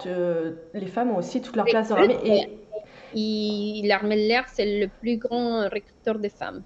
[0.75, 2.49] les femmes ont aussi toute leur place dans l'armée.
[3.15, 3.83] Et...
[3.85, 6.63] L'armée de l'air, c'est le plus grand recruteur de femmes.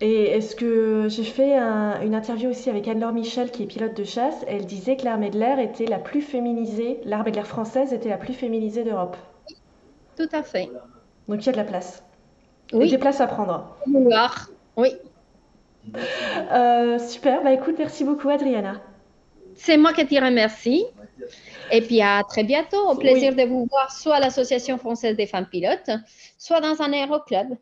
[0.00, 4.04] Et est-ce que j'ai fait une interview aussi avec Anne-Laure Michel, qui est pilote de
[4.04, 4.44] chasse.
[4.46, 8.08] Elle disait que l'armée de l'air était la plus féminisée, l'armée de l'air française était
[8.08, 9.16] la plus féminisée d'Europe.
[10.16, 10.70] Tout à fait.
[11.26, 12.04] Donc il y a de la place.
[12.72, 12.86] Oui.
[12.86, 13.76] Et des places à prendre.
[14.76, 14.94] Oui.
[16.52, 17.42] Euh, super.
[17.42, 18.74] Bah écoute, merci beaucoup, Adriana.
[19.56, 20.84] C'est moi qui te remercie.
[21.70, 22.88] Et puis à très bientôt.
[22.88, 25.90] Au plaisir de vous voir soit à l'Association française des femmes pilotes,
[26.38, 27.56] soit dans un aéroclub.